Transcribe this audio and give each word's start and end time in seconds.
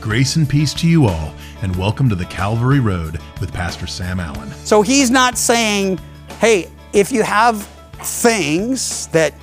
Grace 0.00 0.36
and 0.36 0.48
peace 0.48 0.72
to 0.72 0.88
you 0.88 1.04
all, 1.04 1.34
and 1.60 1.76
welcome 1.76 2.08
to 2.08 2.14
the 2.14 2.24
Calvary 2.24 2.80
Road 2.80 3.20
with 3.38 3.52
Pastor 3.52 3.86
Sam 3.86 4.18
Allen. 4.18 4.50
So 4.64 4.80
he's 4.80 5.10
not 5.10 5.36
saying, 5.36 6.00
hey, 6.38 6.70
if 6.94 7.12
you 7.12 7.22
have 7.22 7.66
things 8.02 9.08
that 9.08 9.34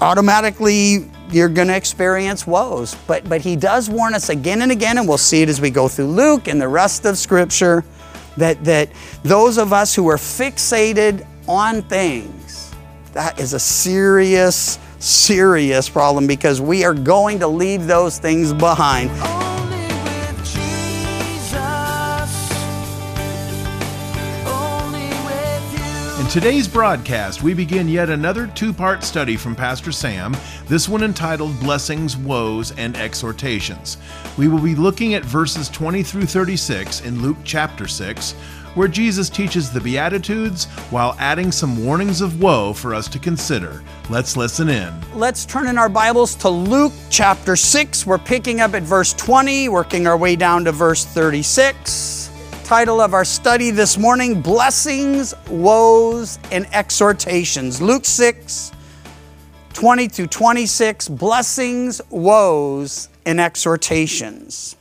automatically 0.00 1.08
you're 1.30 1.48
going 1.48 1.68
to 1.68 1.76
experience 1.76 2.44
woes. 2.44 2.96
But, 3.06 3.28
but 3.28 3.40
he 3.40 3.54
does 3.54 3.88
warn 3.88 4.14
us 4.14 4.30
again 4.30 4.62
and 4.62 4.72
again, 4.72 4.98
and 4.98 5.06
we'll 5.06 5.16
see 5.16 5.42
it 5.42 5.48
as 5.48 5.60
we 5.60 5.70
go 5.70 5.86
through 5.86 6.08
Luke 6.08 6.48
and 6.48 6.60
the 6.60 6.66
rest 6.66 7.04
of 7.04 7.16
Scripture, 7.16 7.84
that, 8.36 8.62
that 8.64 8.90
those 9.22 9.58
of 9.58 9.72
us 9.72 9.94
who 9.94 10.08
are 10.08 10.16
fixated 10.16 11.24
on 11.46 11.82
things, 11.82 12.74
that 13.12 13.38
is 13.38 13.52
a 13.52 13.60
serious, 13.60 14.80
serious 14.98 15.88
problem 15.88 16.26
because 16.26 16.60
we 16.60 16.84
are 16.84 16.94
going 16.94 17.38
to 17.38 17.46
leave 17.46 17.86
those 17.86 18.18
things 18.18 18.52
behind. 18.52 19.08
Today's 26.30 26.68
broadcast, 26.68 27.42
we 27.42 27.52
begin 27.54 27.88
yet 27.88 28.08
another 28.08 28.46
two 28.46 28.72
part 28.72 29.02
study 29.02 29.36
from 29.36 29.56
Pastor 29.56 29.90
Sam, 29.90 30.36
this 30.68 30.88
one 30.88 31.02
entitled 31.02 31.58
Blessings, 31.58 32.16
Woes, 32.16 32.70
and 32.78 32.96
Exhortations. 32.96 33.96
We 34.38 34.46
will 34.46 34.60
be 34.60 34.76
looking 34.76 35.14
at 35.14 35.24
verses 35.24 35.68
20 35.68 36.04
through 36.04 36.26
36 36.26 37.00
in 37.00 37.20
Luke 37.20 37.38
chapter 37.42 37.88
6, 37.88 38.34
where 38.76 38.86
Jesus 38.86 39.28
teaches 39.28 39.72
the 39.72 39.80
Beatitudes 39.80 40.66
while 40.90 41.16
adding 41.18 41.50
some 41.50 41.84
warnings 41.84 42.20
of 42.20 42.40
woe 42.40 42.74
for 42.74 42.94
us 42.94 43.08
to 43.08 43.18
consider. 43.18 43.82
Let's 44.08 44.36
listen 44.36 44.68
in. 44.68 44.94
Let's 45.12 45.44
turn 45.44 45.66
in 45.66 45.78
our 45.78 45.88
Bibles 45.88 46.36
to 46.36 46.48
Luke 46.48 46.92
chapter 47.10 47.56
6. 47.56 48.06
We're 48.06 48.18
picking 48.18 48.60
up 48.60 48.74
at 48.74 48.84
verse 48.84 49.14
20, 49.14 49.68
working 49.68 50.06
our 50.06 50.16
way 50.16 50.36
down 50.36 50.64
to 50.66 50.70
verse 50.70 51.04
36. 51.04 52.19
Title 52.70 53.00
of 53.00 53.14
our 53.14 53.24
study 53.24 53.72
this 53.72 53.98
morning 53.98 54.40
Blessings, 54.40 55.34
Woes, 55.48 56.38
and 56.52 56.68
Exhortations. 56.72 57.82
Luke 57.82 58.04
6, 58.04 58.70
20 59.72 60.06
to 60.06 60.28
26. 60.28 61.08
Blessings, 61.08 62.00
Woes, 62.10 63.08
and 63.26 63.40
Exhortations. 63.40 64.76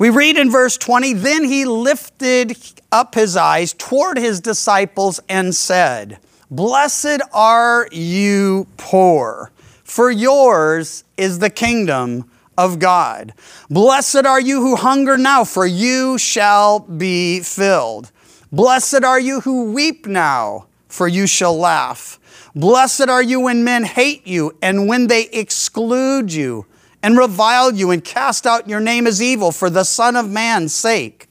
We 0.00 0.10
read 0.10 0.36
in 0.36 0.50
verse 0.50 0.76
20 0.76 1.12
Then 1.12 1.44
he 1.44 1.64
lifted 1.64 2.56
up 2.90 3.14
his 3.14 3.36
eyes 3.36 3.72
toward 3.72 4.18
his 4.18 4.40
disciples 4.40 5.20
and 5.28 5.54
said, 5.54 6.18
Blessed 6.50 7.20
are 7.32 7.88
you 7.92 8.66
poor, 8.76 9.52
for 9.84 10.10
yours 10.10 11.04
is 11.16 11.38
the 11.38 11.50
kingdom 11.50 12.28
of 12.58 12.80
God. 12.80 13.32
Blessed 13.70 14.26
are 14.26 14.40
you 14.40 14.60
who 14.60 14.74
hunger 14.74 15.16
now, 15.16 15.44
for 15.44 15.64
you 15.64 16.18
shall 16.18 16.80
be 16.80 17.40
filled. 17.40 18.10
Blessed 18.50 19.04
are 19.04 19.20
you 19.20 19.40
who 19.42 19.72
weep 19.72 20.06
now, 20.06 20.66
for 20.88 21.06
you 21.06 21.28
shall 21.28 21.56
laugh. 21.56 22.18
Blessed 22.56 23.08
are 23.08 23.22
you 23.22 23.40
when 23.40 23.62
men 23.62 23.84
hate 23.84 24.26
you 24.26 24.58
and 24.60 24.88
when 24.88 25.06
they 25.06 25.26
exclude 25.26 26.32
you 26.32 26.66
and 27.00 27.16
revile 27.16 27.72
you 27.72 27.92
and 27.92 28.04
cast 28.04 28.44
out 28.44 28.68
your 28.68 28.80
name 28.80 29.06
as 29.06 29.22
evil 29.22 29.52
for 29.52 29.70
the 29.70 29.84
Son 29.84 30.16
of 30.16 30.28
Man's 30.28 30.74
sake. 30.74 31.28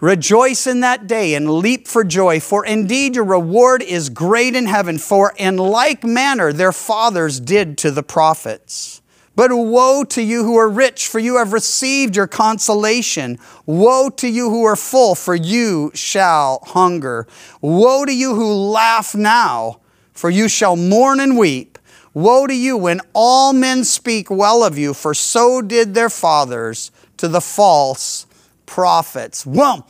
Rejoice 0.00 0.68
in 0.68 0.78
that 0.80 1.08
day 1.08 1.34
and 1.34 1.50
leap 1.50 1.88
for 1.88 2.04
joy, 2.04 2.38
for 2.38 2.64
indeed 2.64 3.16
your 3.16 3.24
reward 3.24 3.82
is 3.82 4.08
great 4.08 4.54
in 4.54 4.66
heaven, 4.66 4.98
for 4.98 5.34
in 5.36 5.56
like 5.56 6.04
manner 6.04 6.52
their 6.52 6.70
fathers 6.70 7.40
did 7.40 7.76
to 7.78 7.90
the 7.90 8.04
prophets. 8.04 9.02
But 9.38 9.54
woe 9.54 10.02
to 10.02 10.20
you 10.20 10.42
who 10.42 10.56
are 10.56 10.68
rich, 10.68 11.06
for 11.06 11.20
you 11.20 11.36
have 11.36 11.52
received 11.52 12.16
your 12.16 12.26
consolation. 12.26 13.38
Woe 13.66 14.10
to 14.16 14.26
you 14.26 14.50
who 14.50 14.64
are 14.64 14.74
full, 14.74 15.14
for 15.14 15.36
you 15.36 15.92
shall 15.94 16.58
hunger. 16.66 17.24
Woe 17.60 18.04
to 18.04 18.12
you 18.12 18.34
who 18.34 18.52
laugh 18.52 19.14
now, 19.14 19.78
for 20.12 20.28
you 20.28 20.48
shall 20.48 20.74
mourn 20.74 21.20
and 21.20 21.38
weep. 21.38 21.78
Woe 22.14 22.48
to 22.48 22.52
you 22.52 22.76
when 22.76 23.00
all 23.12 23.52
men 23.52 23.84
speak 23.84 24.28
well 24.28 24.64
of 24.64 24.76
you, 24.76 24.92
for 24.92 25.14
so 25.14 25.62
did 25.62 25.94
their 25.94 26.10
fathers 26.10 26.90
to 27.18 27.28
the 27.28 27.40
false 27.40 28.26
prophets. 28.66 29.46
Well, 29.46 29.86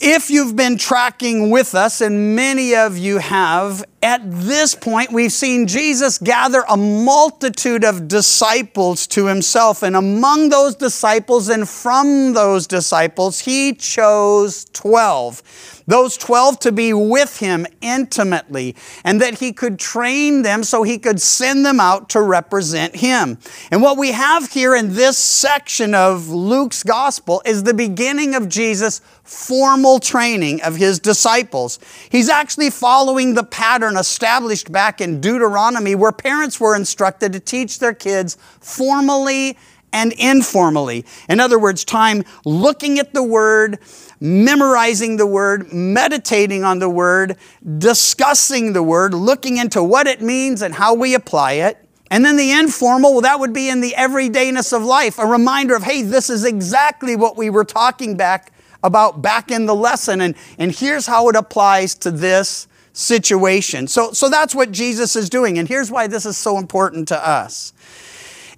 if 0.00 0.30
you've 0.30 0.54
been 0.54 0.78
tracking 0.78 1.50
with 1.50 1.74
us, 1.74 2.00
and 2.00 2.36
many 2.36 2.74
of 2.76 2.96
you 2.96 3.18
have, 3.18 3.84
at 4.00 4.20
this 4.30 4.74
point 4.76 5.12
we've 5.12 5.32
seen 5.32 5.66
Jesus 5.66 6.18
gather 6.18 6.64
a 6.68 6.76
multitude 6.76 7.84
of 7.84 8.06
disciples 8.06 9.08
to 9.08 9.26
himself. 9.26 9.82
And 9.82 9.96
among 9.96 10.50
those 10.50 10.76
disciples 10.76 11.48
and 11.48 11.68
from 11.68 12.32
those 12.32 12.68
disciples, 12.68 13.40
he 13.40 13.74
chose 13.74 14.66
12 14.66 15.78
those 15.88 16.18
12 16.18 16.60
to 16.60 16.70
be 16.70 16.92
with 16.92 17.38
him 17.38 17.66
intimately, 17.80 18.76
and 19.04 19.22
that 19.22 19.38
he 19.38 19.54
could 19.54 19.78
train 19.78 20.42
them 20.42 20.62
so 20.62 20.82
he 20.82 20.98
could 20.98 21.18
send 21.18 21.64
them 21.64 21.80
out 21.80 22.10
to 22.10 22.20
represent 22.20 22.94
him. 22.94 23.38
And 23.70 23.80
what 23.80 23.96
we 23.96 24.12
have 24.12 24.52
here 24.52 24.76
in 24.76 24.94
this 24.94 25.16
section 25.16 25.94
of 25.94 26.28
Luke's 26.28 26.82
gospel 26.82 27.40
is 27.46 27.62
the 27.62 27.72
beginning 27.72 28.34
of 28.34 28.50
Jesus' 28.50 29.00
formal 29.28 29.98
training 29.98 30.62
of 30.62 30.76
his 30.76 30.98
disciples. 30.98 31.78
He's 32.08 32.30
actually 32.30 32.70
following 32.70 33.34
the 33.34 33.44
pattern 33.44 33.98
established 33.98 34.72
back 34.72 35.02
in 35.02 35.20
Deuteronomy, 35.20 35.94
where 35.94 36.12
parents 36.12 36.58
were 36.58 36.74
instructed 36.74 37.34
to 37.34 37.40
teach 37.40 37.78
their 37.78 37.92
kids 37.92 38.38
formally 38.60 39.58
and 39.92 40.12
informally. 40.14 41.04
In 41.28 41.40
other 41.40 41.58
words, 41.58 41.84
time 41.84 42.24
looking 42.46 42.98
at 42.98 43.12
the 43.12 43.22
word, 43.22 43.78
memorizing 44.18 45.18
the 45.18 45.26
word, 45.26 45.74
meditating 45.74 46.64
on 46.64 46.78
the 46.78 46.88
word, 46.88 47.36
discussing 47.76 48.72
the 48.72 48.82
word, 48.82 49.12
looking 49.12 49.58
into 49.58 49.82
what 49.82 50.06
it 50.06 50.22
means 50.22 50.62
and 50.62 50.74
how 50.74 50.94
we 50.94 51.14
apply 51.14 51.52
it. 51.52 51.84
And 52.10 52.24
then 52.24 52.38
the 52.38 52.52
informal, 52.52 53.12
well, 53.12 53.20
that 53.20 53.40
would 53.40 53.52
be 53.52 53.68
in 53.68 53.82
the 53.82 53.92
everydayness 53.92 54.74
of 54.74 54.82
life, 54.82 55.18
a 55.18 55.26
reminder 55.26 55.74
of, 55.76 55.82
hey, 55.82 56.00
this 56.00 56.30
is 56.30 56.44
exactly 56.44 57.14
what 57.14 57.36
we 57.36 57.50
were 57.50 57.64
talking 57.64 58.16
back 58.16 58.52
about 58.82 59.22
back 59.22 59.50
in 59.50 59.66
the 59.66 59.74
lesson, 59.74 60.20
and, 60.20 60.34
and 60.58 60.72
here's 60.72 61.06
how 61.06 61.28
it 61.28 61.36
applies 61.36 61.94
to 61.96 62.10
this 62.10 62.68
situation. 62.92 63.86
So, 63.88 64.12
so 64.12 64.28
that's 64.28 64.54
what 64.54 64.72
Jesus 64.72 65.16
is 65.16 65.28
doing, 65.28 65.58
and 65.58 65.68
here's 65.68 65.90
why 65.90 66.06
this 66.06 66.26
is 66.26 66.36
so 66.36 66.58
important 66.58 67.08
to 67.08 67.28
us. 67.28 67.72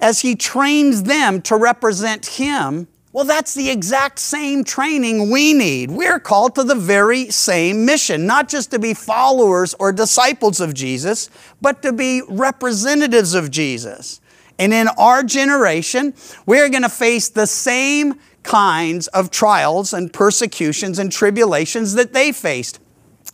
As 0.00 0.20
he 0.20 0.34
trains 0.34 1.02
them 1.02 1.42
to 1.42 1.56
represent 1.56 2.26
him, 2.26 2.88
well, 3.12 3.24
that's 3.24 3.54
the 3.54 3.70
exact 3.70 4.20
same 4.20 4.62
training 4.62 5.30
we 5.30 5.52
need. 5.52 5.90
We're 5.90 6.20
called 6.20 6.54
to 6.54 6.64
the 6.64 6.76
very 6.76 7.28
same 7.30 7.84
mission, 7.84 8.24
not 8.24 8.48
just 8.48 8.70
to 8.70 8.78
be 8.78 8.94
followers 8.94 9.74
or 9.80 9.90
disciples 9.90 10.60
of 10.60 10.74
Jesus, 10.74 11.28
but 11.60 11.82
to 11.82 11.92
be 11.92 12.22
representatives 12.28 13.34
of 13.34 13.50
Jesus. 13.50 14.20
And 14.60 14.72
in 14.72 14.88
our 14.96 15.24
generation, 15.24 16.14
we're 16.46 16.68
going 16.68 16.82
to 16.82 16.88
face 16.88 17.30
the 17.30 17.46
same 17.46 18.20
kinds 18.42 19.06
of 19.08 19.30
trials 19.30 19.92
and 19.92 20.12
persecutions 20.12 20.98
and 20.98 21.12
tribulations 21.12 21.94
that 21.94 22.12
they 22.12 22.32
faced. 22.32 22.80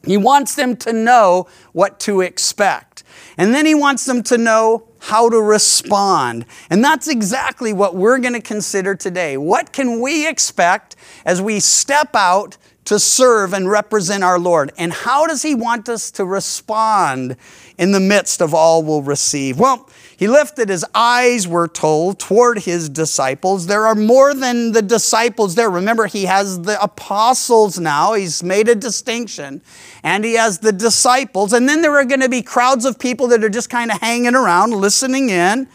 He 0.04 0.16
wants 0.16 0.54
them 0.54 0.76
to 0.78 0.92
know 0.92 1.48
what 1.72 1.98
to 2.00 2.20
expect. 2.20 3.02
And 3.36 3.54
then 3.54 3.66
he 3.66 3.74
wants 3.74 4.04
them 4.04 4.22
to 4.24 4.38
know 4.38 4.88
how 4.98 5.28
to 5.28 5.40
respond. 5.40 6.46
And 6.70 6.82
that's 6.82 7.08
exactly 7.08 7.72
what 7.72 7.94
we're 7.94 8.18
going 8.18 8.34
to 8.34 8.40
consider 8.40 8.94
today. 8.94 9.36
What 9.36 9.72
can 9.72 10.00
we 10.00 10.28
expect 10.28 10.96
as 11.24 11.42
we 11.42 11.60
step 11.60 12.14
out 12.14 12.56
to 12.86 12.98
serve 12.98 13.52
and 13.52 13.70
represent 13.70 14.24
our 14.24 14.38
Lord? 14.38 14.72
And 14.78 14.92
how 14.92 15.26
does 15.26 15.42
he 15.42 15.54
want 15.54 15.88
us 15.88 16.10
to 16.12 16.24
respond 16.24 17.36
in 17.78 17.92
the 17.92 18.00
midst 18.00 18.40
of 18.40 18.54
all 18.54 18.82
we'll 18.82 19.02
receive? 19.02 19.58
Well, 19.58 19.88
he 20.16 20.28
lifted 20.28 20.70
his 20.70 20.84
eyes, 20.94 21.46
we're 21.46 21.68
told, 21.68 22.18
toward 22.18 22.60
his 22.60 22.88
disciples. 22.88 23.66
There 23.66 23.86
are 23.86 23.94
more 23.94 24.32
than 24.32 24.72
the 24.72 24.80
disciples 24.80 25.54
there. 25.54 25.68
Remember, 25.68 26.06
he 26.06 26.24
has 26.24 26.62
the 26.62 26.82
apostles 26.82 27.78
now. 27.78 28.14
He's 28.14 28.42
made 28.42 28.68
a 28.70 28.74
distinction. 28.74 29.60
And 30.02 30.24
he 30.24 30.34
has 30.34 30.60
the 30.60 30.72
disciples. 30.72 31.52
And 31.52 31.68
then 31.68 31.82
there 31.82 31.94
are 31.96 32.04
going 32.06 32.20
to 32.20 32.30
be 32.30 32.40
crowds 32.40 32.86
of 32.86 32.98
people 32.98 33.28
that 33.28 33.44
are 33.44 33.50
just 33.50 33.68
kind 33.68 33.90
of 33.90 34.00
hanging 34.00 34.34
around, 34.34 34.70
listening 34.70 35.28
in. 35.28 35.68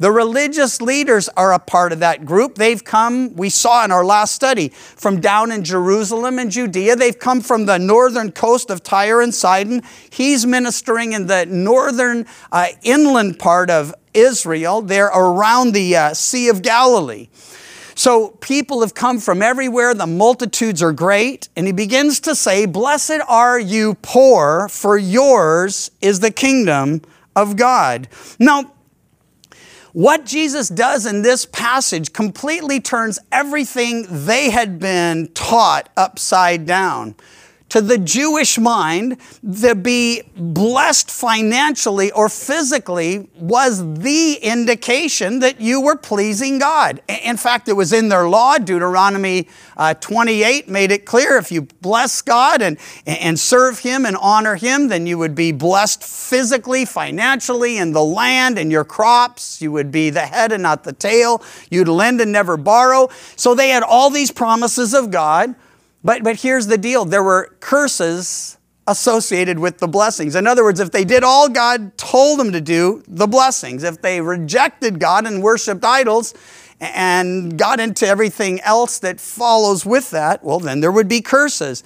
The 0.00 0.12
religious 0.12 0.80
leaders 0.80 1.28
are 1.30 1.52
a 1.52 1.58
part 1.58 1.92
of 1.92 1.98
that 2.00 2.24
group. 2.24 2.54
They've 2.54 2.82
come, 2.82 3.34
we 3.34 3.50
saw 3.50 3.84
in 3.84 3.90
our 3.90 4.04
last 4.04 4.32
study, 4.32 4.68
from 4.68 5.20
down 5.20 5.50
in 5.50 5.64
Jerusalem 5.64 6.38
and 6.38 6.50
Judea. 6.50 6.94
They've 6.94 7.18
come 7.18 7.40
from 7.40 7.66
the 7.66 7.78
northern 7.78 8.30
coast 8.30 8.70
of 8.70 8.84
Tyre 8.84 9.20
and 9.20 9.34
Sidon. 9.34 9.82
He's 10.10 10.46
ministering 10.46 11.12
in 11.12 11.26
the 11.26 11.46
northern 11.46 12.26
uh, 12.52 12.68
inland 12.82 13.40
part 13.40 13.70
of 13.70 13.92
Israel. 14.14 14.82
They're 14.82 15.06
around 15.06 15.72
the 15.72 15.96
uh, 15.96 16.14
Sea 16.14 16.48
of 16.48 16.62
Galilee. 16.62 17.28
So 17.96 18.28
people 18.40 18.82
have 18.82 18.94
come 18.94 19.18
from 19.18 19.42
everywhere. 19.42 19.92
The 19.94 20.06
multitudes 20.06 20.80
are 20.80 20.92
great. 20.92 21.48
And 21.56 21.66
he 21.66 21.72
begins 21.72 22.20
to 22.20 22.36
say, 22.36 22.64
Blessed 22.64 23.18
are 23.26 23.58
you 23.58 23.94
poor, 24.02 24.68
for 24.68 24.96
yours 24.96 25.90
is 26.00 26.20
the 26.20 26.30
kingdom 26.30 27.02
of 27.34 27.56
God. 27.56 28.06
Now, 28.38 28.72
What 29.92 30.26
Jesus 30.26 30.68
does 30.68 31.06
in 31.06 31.22
this 31.22 31.46
passage 31.46 32.12
completely 32.12 32.80
turns 32.80 33.18
everything 33.32 34.06
they 34.08 34.50
had 34.50 34.78
been 34.78 35.28
taught 35.28 35.88
upside 35.96 36.66
down. 36.66 37.14
To 37.70 37.82
the 37.82 37.98
Jewish 37.98 38.58
mind, 38.58 39.18
to 39.60 39.74
be 39.74 40.22
blessed 40.34 41.10
financially 41.10 42.10
or 42.12 42.30
physically 42.30 43.28
was 43.34 43.98
the 43.98 44.38
indication 44.40 45.40
that 45.40 45.60
you 45.60 45.82
were 45.82 45.96
pleasing 45.96 46.58
God. 46.58 47.02
In 47.08 47.36
fact, 47.36 47.68
it 47.68 47.74
was 47.74 47.92
in 47.92 48.08
their 48.08 48.26
law. 48.26 48.56
Deuteronomy 48.56 49.48
uh, 49.76 49.92
28 49.94 50.68
made 50.68 50.90
it 50.90 51.04
clear 51.04 51.36
if 51.36 51.52
you 51.52 51.62
bless 51.82 52.22
God 52.22 52.62
and, 52.62 52.78
and 53.06 53.38
serve 53.38 53.80
Him 53.80 54.06
and 54.06 54.16
honor 54.16 54.54
Him, 54.54 54.88
then 54.88 55.06
you 55.06 55.18
would 55.18 55.34
be 55.34 55.52
blessed 55.52 56.02
physically, 56.02 56.86
financially, 56.86 57.76
in 57.76 57.92
the 57.92 58.02
land 58.02 58.58
and 58.58 58.72
your 58.72 58.84
crops. 58.84 59.60
You 59.60 59.72
would 59.72 59.92
be 59.92 60.08
the 60.08 60.26
head 60.26 60.52
and 60.52 60.62
not 60.62 60.84
the 60.84 60.94
tail. 60.94 61.42
You'd 61.70 61.88
lend 61.88 62.20
and 62.22 62.32
never 62.32 62.56
borrow. 62.56 63.10
So 63.36 63.54
they 63.54 63.68
had 63.68 63.82
all 63.82 64.08
these 64.08 64.30
promises 64.30 64.94
of 64.94 65.10
God. 65.10 65.54
But, 66.04 66.22
but 66.22 66.40
here's 66.40 66.66
the 66.66 66.78
deal 66.78 67.04
there 67.04 67.22
were 67.22 67.56
curses 67.60 68.58
associated 68.86 69.58
with 69.58 69.78
the 69.78 69.88
blessings. 69.88 70.34
In 70.34 70.46
other 70.46 70.64
words, 70.64 70.80
if 70.80 70.90
they 70.90 71.04
did 71.04 71.22
all 71.22 71.48
God 71.48 71.96
told 71.98 72.40
them 72.40 72.52
to 72.52 72.60
do, 72.60 73.02
the 73.06 73.26
blessings. 73.26 73.84
If 73.84 74.00
they 74.00 74.20
rejected 74.20 74.98
God 74.98 75.26
and 75.26 75.42
worshiped 75.42 75.84
idols 75.84 76.34
and 76.80 77.58
got 77.58 77.80
into 77.80 78.06
everything 78.06 78.60
else 78.60 78.98
that 79.00 79.20
follows 79.20 79.84
with 79.84 80.10
that, 80.10 80.42
well, 80.42 80.58
then 80.58 80.80
there 80.80 80.92
would 80.92 81.08
be 81.08 81.20
curses. 81.20 81.84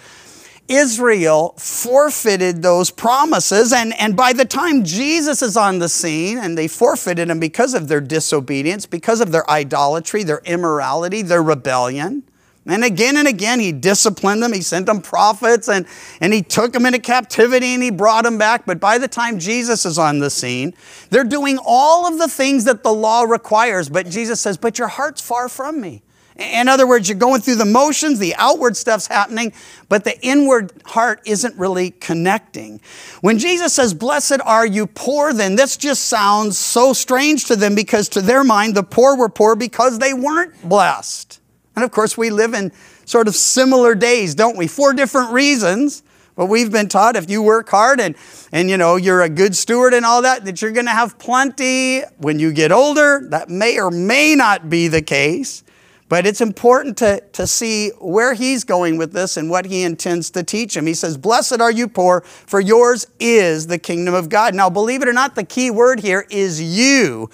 Israel 0.68 1.54
forfeited 1.58 2.62
those 2.62 2.90
promises, 2.90 3.72
and, 3.72 3.92
and 3.98 4.16
by 4.16 4.32
the 4.32 4.44
time 4.44 4.84
Jesus 4.84 5.42
is 5.42 5.56
on 5.56 5.80
the 5.80 5.88
scene, 5.88 6.38
and 6.38 6.56
they 6.56 6.68
forfeited 6.68 7.28
them 7.28 7.40
because 7.40 7.74
of 7.74 7.88
their 7.88 8.00
disobedience, 8.00 8.86
because 8.86 9.20
of 9.20 9.32
their 9.32 9.48
idolatry, 9.50 10.22
their 10.22 10.40
immorality, 10.44 11.20
their 11.20 11.42
rebellion, 11.42 12.22
and 12.64 12.84
again 12.84 13.16
and 13.16 13.26
again, 13.26 13.58
he 13.58 13.72
disciplined 13.72 14.42
them. 14.42 14.52
He 14.52 14.62
sent 14.62 14.86
them 14.86 15.02
prophets 15.02 15.68
and, 15.68 15.84
and 16.20 16.32
he 16.32 16.42
took 16.42 16.72
them 16.72 16.86
into 16.86 17.00
captivity 17.00 17.74
and 17.74 17.82
he 17.82 17.90
brought 17.90 18.22
them 18.22 18.38
back. 18.38 18.64
But 18.66 18.78
by 18.78 18.98
the 18.98 19.08
time 19.08 19.40
Jesus 19.40 19.84
is 19.84 19.98
on 19.98 20.20
the 20.20 20.30
scene, 20.30 20.74
they're 21.10 21.24
doing 21.24 21.58
all 21.64 22.06
of 22.06 22.18
the 22.18 22.28
things 22.28 22.64
that 22.64 22.84
the 22.84 22.92
law 22.92 23.22
requires. 23.22 23.88
But 23.88 24.08
Jesus 24.08 24.40
says, 24.40 24.56
But 24.56 24.78
your 24.78 24.88
heart's 24.88 25.20
far 25.20 25.48
from 25.48 25.80
me. 25.80 26.02
In 26.36 26.66
other 26.68 26.86
words, 26.86 27.08
you're 27.08 27.18
going 27.18 27.42
through 27.42 27.56
the 27.56 27.66
motions, 27.66 28.18
the 28.18 28.34
outward 28.36 28.76
stuff's 28.76 29.06
happening, 29.06 29.52
but 29.90 30.04
the 30.04 30.18
inward 30.24 30.72
heart 30.86 31.20
isn't 31.26 31.58
really 31.58 31.90
connecting. 31.90 32.80
When 33.20 33.38
Jesus 33.38 33.74
says, 33.74 33.92
Blessed 33.92 34.40
are 34.44 34.66
you 34.66 34.86
poor, 34.86 35.32
then 35.32 35.56
this 35.56 35.76
just 35.76 36.04
sounds 36.04 36.56
so 36.56 36.92
strange 36.92 37.46
to 37.46 37.56
them 37.56 37.74
because 37.74 38.08
to 38.10 38.22
their 38.22 38.44
mind, 38.44 38.76
the 38.76 38.82
poor 38.82 39.16
were 39.16 39.28
poor 39.28 39.56
because 39.56 39.98
they 39.98 40.14
weren't 40.14 40.54
blessed. 40.66 41.40
And 41.74 41.84
of 41.84 41.90
course, 41.90 42.18
we 42.18 42.30
live 42.30 42.54
in 42.54 42.72
sort 43.04 43.28
of 43.28 43.34
similar 43.34 43.94
days, 43.94 44.34
don't 44.34 44.56
we? 44.56 44.66
For 44.66 44.92
different 44.92 45.32
reasons. 45.32 46.02
But 46.34 46.46
we've 46.46 46.72
been 46.72 46.88
taught 46.88 47.16
if 47.16 47.28
you 47.28 47.42
work 47.42 47.68
hard 47.68 48.00
and, 48.00 48.16
and 48.52 48.70
you 48.70 48.78
know 48.78 48.96
you're 48.96 49.20
a 49.20 49.28
good 49.28 49.54
steward 49.54 49.92
and 49.92 50.04
all 50.04 50.22
that, 50.22 50.46
that 50.46 50.62
you're 50.62 50.72
going 50.72 50.86
to 50.86 50.92
have 50.92 51.18
plenty 51.18 52.00
when 52.18 52.38
you 52.38 52.52
get 52.52 52.72
older. 52.72 53.26
That 53.28 53.50
may 53.50 53.78
or 53.78 53.90
may 53.90 54.34
not 54.34 54.70
be 54.70 54.88
the 54.88 55.02
case. 55.02 55.62
But 56.08 56.26
it's 56.26 56.42
important 56.42 56.98
to, 56.98 57.22
to 57.32 57.46
see 57.46 57.88
where 57.98 58.34
he's 58.34 58.64
going 58.64 58.98
with 58.98 59.14
this 59.14 59.38
and 59.38 59.48
what 59.48 59.64
he 59.64 59.82
intends 59.82 60.28
to 60.32 60.42
teach 60.42 60.76
him. 60.76 60.86
He 60.86 60.92
says, 60.92 61.16
Blessed 61.16 61.58
are 61.60 61.72
you 61.72 61.88
poor, 61.88 62.20
for 62.20 62.60
yours 62.60 63.06
is 63.18 63.66
the 63.66 63.78
kingdom 63.78 64.12
of 64.12 64.28
God. 64.28 64.54
Now, 64.54 64.68
believe 64.68 65.00
it 65.00 65.08
or 65.08 65.14
not, 65.14 65.36
the 65.36 65.44
key 65.44 65.70
word 65.70 66.00
here 66.00 66.26
is 66.28 66.60
you. 66.60 67.30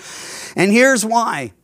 And 0.54 0.70
here's 0.70 1.04
why. 1.04 1.54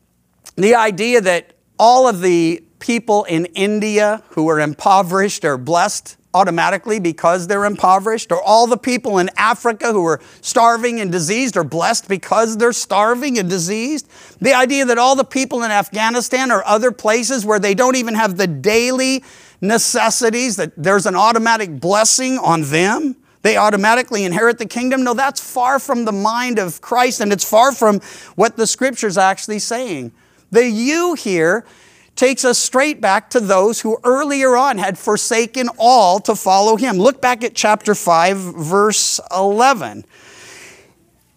The 0.57 0.75
idea 0.75 1.21
that 1.21 1.54
all 1.79 2.09
of 2.09 2.21
the 2.21 2.63
people 2.79 3.25
in 3.25 3.47
India 3.47 4.23
who 4.31 4.49
are 4.49 4.61
impoverished 4.61 5.45
are 5.45 5.59
blessed 5.59 6.17
automatically 6.35 6.99
because 6.99 7.47
they're 7.47 7.65
impoverished, 7.65 8.33
or 8.33 8.43
all 8.43 8.67
the 8.67 8.77
people 8.77 9.19
in 9.19 9.31
Africa 9.37 9.93
who 9.93 10.05
are 10.05 10.21
starving 10.41 11.01
and 11.01 11.13
diseased 11.13 11.57
are 11.57 11.63
blessed 11.63 12.09
because 12.09 12.57
they're 12.57 12.73
starving 12.73 13.39
and 13.39 13.49
diseased. 13.49 14.11
The 14.41 14.53
idea 14.53 14.85
that 14.85 14.99
all 14.99 15.15
the 15.15 15.25
people 15.25 15.63
in 15.63 15.71
Afghanistan 15.71 16.51
or 16.51 16.65
other 16.67 16.91
places 16.91 17.47
where 17.47 17.61
they 17.61 17.73
don't 17.73 17.95
even 17.95 18.15
have 18.15 18.37
the 18.37 18.49
daily 18.49 19.23
necessities, 19.61 20.57
that 20.57 20.73
there's 20.77 21.07
an 21.07 21.15
automatic 21.15 21.81
blessing 21.81 22.37
on 22.39 22.63
them. 22.63 23.17
They 23.43 23.57
automatically 23.57 24.25
inherit 24.25 24.59
the 24.59 24.67
kingdom. 24.67 25.05
No, 25.05 25.15
that's 25.15 25.41
far 25.41 25.79
from 25.79 26.05
the 26.05 26.13
mind 26.13 26.59
of 26.59 26.81
Christ, 26.81 27.21
and 27.21 27.33
it's 27.33 27.49
far 27.49 27.73
from 27.73 28.01
what 28.35 28.57
the 28.57 28.67
scripture's 28.67 29.17
actually 29.17 29.61
saying. 29.61 30.13
The 30.55 30.71
you 30.71 31.15
here 31.15 31.65
takes 32.15 32.45
us 32.45 32.59
straight 32.59 33.01
back 33.01 33.29
to 33.31 33.41
those 33.41 33.81
who 33.81 33.99
earlier 34.05 34.57
on 34.57 34.79
had 34.79 34.97
forsaken 34.97 35.69
all 35.79 36.21
to 36.21 36.37
follow 36.37 36.77
him. 36.77 36.97
Look 36.97 37.21
back 37.21 37.43
at 37.43 37.57
chapter 37.57 37.93
5, 37.93 38.37
verse 38.37 39.19
11. 39.37 40.05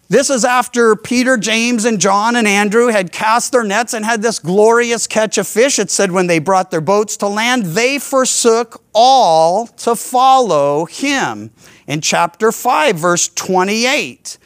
This 0.08 0.30
is 0.30 0.44
after 0.44 0.94
Peter, 0.94 1.36
James, 1.36 1.84
and 1.84 2.00
John 2.00 2.36
and 2.36 2.46
Andrew 2.46 2.86
had 2.86 3.10
cast 3.10 3.50
their 3.50 3.64
nets 3.64 3.92
and 3.92 4.04
had 4.04 4.22
this 4.22 4.38
glorious 4.38 5.08
catch 5.08 5.36
of 5.36 5.48
fish. 5.48 5.80
It 5.80 5.90
said 5.90 6.12
when 6.12 6.28
they 6.28 6.38
brought 6.38 6.70
their 6.70 6.80
boats 6.80 7.16
to 7.16 7.26
land, 7.26 7.64
they 7.64 7.98
forsook 7.98 8.84
all 8.94 9.66
to 9.66 9.96
follow 9.96 10.84
him. 10.84 11.50
In 11.88 12.00
chapter 12.00 12.52
5, 12.52 12.94
verse 12.94 13.28
28 13.34 14.38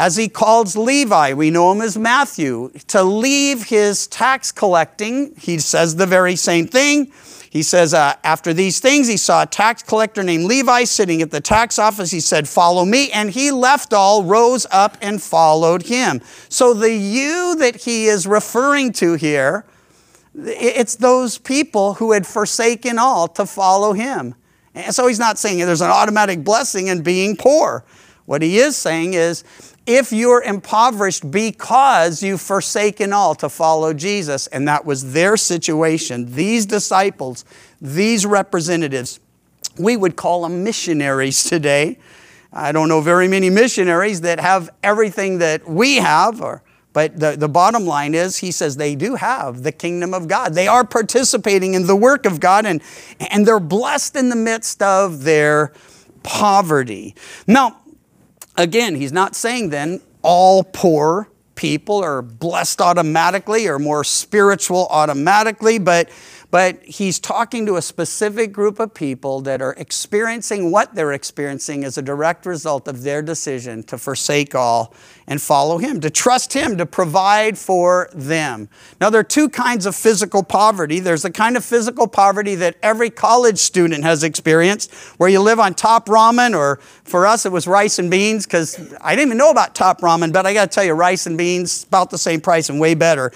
as 0.00 0.16
he 0.16 0.30
calls 0.30 0.76
Levi, 0.76 1.34
we 1.34 1.50
know 1.50 1.70
him 1.72 1.82
as 1.82 1.98
Matthew, 1.98 2.70
to 2.86 3.02
leave 3.02 3.64
his 3.64 4.06
tax 4.06 4.50
collecting. 4.50 5.34
He 5.36 5.58
says 5.58 5.96
the 5.96 6.06
very 6.06 6.36
same 6.36 6.66
thing. 6.66 7.12
He 7.50 7.62
says, 7.62 7.92
uh, 7.92 8.14
after 8.24 8.54
these 8.54 8.80
things, 8.80 9.08
he 9.08 9.18
saw 9.18 9.42
a 9.42 9.46
tax 9.46 9.82
collector 9.82 10.22
named 10.22 10.44
Levi 10.44 10.84
sitting 10.84 11.20
at 11.20 11.30
the 11.30 11.42
tax 11.42 11.78
office. 11.78 12.10
He 12.10 12.20
said, 12.20 12.48
Follow 12.48 12.86
me. 12.86 13.10
And 13.10 13.28
he 13.28 13.50
left 13.50 13.92
all, 13.92 14.24
rose 14.24 14.66
up, 14.70 14.96
and 15.02 15.20
followed 15.20 15.82
him. 15.82 16.22
So 16.48 16.72
the 16.72 16.94
you 16.94 17.56
that 17.56 17.76
he 17.76 18.06
is 18.06 18.26
referring 18.26 18.94
to 18.94 19.16
here, 19.16 19.66
it's 20.34 20.96
those 20.96 21.36
people 21.36 21.92
who 21.94 22.12
had 22.12 22.26
forsaken 22.26 22.98
all 22.98 23.28
to 23.28 23.44
follow 23.44 23.92
him. 23.92 24.34
And 24.74 24.94
so 24.94 25.08
he's 25.08 25.18
not 25.18 25.38
saying 25.38 25.58
there's 25.58 25.82
an 25.82 25.90
automatic 25.90 26.42
blessing 26.42 26.86
in 26.86 27.02
being 27.02 27.36
poor. 27.36 27.84
What 28.30 28.42
he 28.42 28.58
is 28.58 28.76
saying 28.76 29.14
is, 29.14 29.42
if 29.86 30.12
you're 30.12 30.42
impoverished 30.42 31.30
because 31.30 32.22
you've 32.22 32.40
forsaken 32.40 33.12
all 33.12 33.34
to 33.36 33.48
follow 33.48 33.92
Jesus, 33.92 34.46
and 34.48 34.68
that 34.68 34.84
was 34.84 35.12
their 35.12 35.36
situation, 35.36 36.34
these 36.34 36.66
disciples, 36.66 37.44
these 37.80 38.26
representatives, 38.26 39.20
we 39.78 39.96
would 39.96 40.16
call 40.16 40.42
them 40.42 40.62
missionaries 40.62 41.44
today. 41.44 41.98
I 42.52 42.72
don't 42.72 42.88
know 42.88 43.00
very 43.00 43.28
many 43.28 43.48
missionaries 43.50 44.20
that 44.22 44.40
have 44.40 44.70
everything 44.82 45.38
that 45.38 45.68
we 45.68 45.96
have, 45.96 46.40
or, 46.40 46.62
but 46.92 47.18
the, 47.18 47.36
the 47.36 47.48
bottom 47.48 47.86
line 47.86 48.14
is, 48.14 48.38
he 48.38 48.50
says 48.50 48.76
they 48.76 48.94
do 48.94 49.14
have 49.14 49.62
the 49.62 49.72
kingdom 49.72 50.12
of 50.12 50.28
God. 50.28 50.54
They 50.54 50.66
are 50.66 50.84
participating 50.84 51.74
in 51.74 51.86
the 51.86 51.96
work 51.96 52.26
of 52.26 52.40
God, 52.40 52.66
and, 52.66 52.82
and 53.30 53.46
they're 53.46 53.60
blessed 53.60 54.16
in 54.16 54.28
the 54.28 54.36
midst 54.36 54.82
of 54.82 55.22
their 55.22 55.72
poverty. 56.22 57.14
Now, 57.46 57.79
Again, 58.56 58.94
he's 58.94 59.12
not 59.12 59.34
saying 59.34 59.70
then 59.70 60.00
all 60.22 60.64
poor 60.64 61.28
people 61.54 62.02
are 62.02 62.22
blessed 62.22 62.80
automatically 62.80 63.68
or 63.68 63.78
more 63.78 64.02
spiritual 64.02 64.86
automatically, 64.90 65.78
but, 65.78 66.08
but 66.50 66.82
he's 66.84 67.18
talking 67.18 67.66
to 67.66 67.76
a 67.76 67.82
specific 67.82 68.52
group 68.52 68.80
of 68.80 68.92
people 68.92 69.40
that 69.42 69.62
are 69.62 69.74
experiencing 69.74 70.70
what 70.70 70.94
they're 70.94 71.12
experiencing 71.12 71.84
as 71.84 71.96
a 71.96 72.02
direct 72.02 72.46
result 72.46 72.88
of 72.88 73.02
their 73.02 73.22
decision 73.22 73.82
to 73.84 73.96
forsake 73.96 74.54
all 74.54 74.94
and 75.30 75.40
follow 75.40 75.78
Him, 75.78 76.00
to 76.00 76.10
trust 76.10 76.52
Him 76.52 76.76
to 76.78 76.84
provide 76.84 77.56
for 77.56 78.10
them. 78.12 78.68
Now, 79.00 79.10
there 79.10 79.20
are 79.20 79.24
two 79.24 79.48
kinds 79.48 79.86
of 79.86 79.94
physical 79.94 80.42
poverty. 80.42 80.98
There's 80.98 81.22
the 81.22 81.30
kind 81.30 81.56
of 81.56 81.64
physical 81.64 82.08
poverty 82.08 82.56
that 82.56 82.76
every 82.82 83.10
college 83.10 83.58
student 83.58 84.02
has 84.02 84.24
experienced, 84.24 84.92
where 85.18 85.28
you 85.28 85.40
live 85.40 85.60
on 85.60 85.74
top 85.74 86.06
ramen, 86.06 86.56
or 86.56 86.80
for 87.04 87.26
us, 87.26 87.46
it 87.46 87.52
was 87.52 87.68
rice 87.68 88.00
and 88.00 88.10
beans, 88.10 88.44
because 88.44 88.92
I 89.00 89.14
didn't 89.14 89.28
even 89.28 89.38
know 89.38 89.50
about 89.50 89.76
top 89.76 90.00
ramen, 90.00 90.32
but 90.32 90.46
I 90.46 90.52
got 90.52 90.70
to 90.70 90.74
tell 90.74 90.84
you, 90.84 90.94
rice 90.94 91.26
and 91.26 91.38
beans, 91.38 91.84
about 91.84 92.10
the 92.10 92.18
same 92.18 92.40
price 92.40 92.68
and 92.68 92.80
way 92.80 92.94
better. 92.94 93.30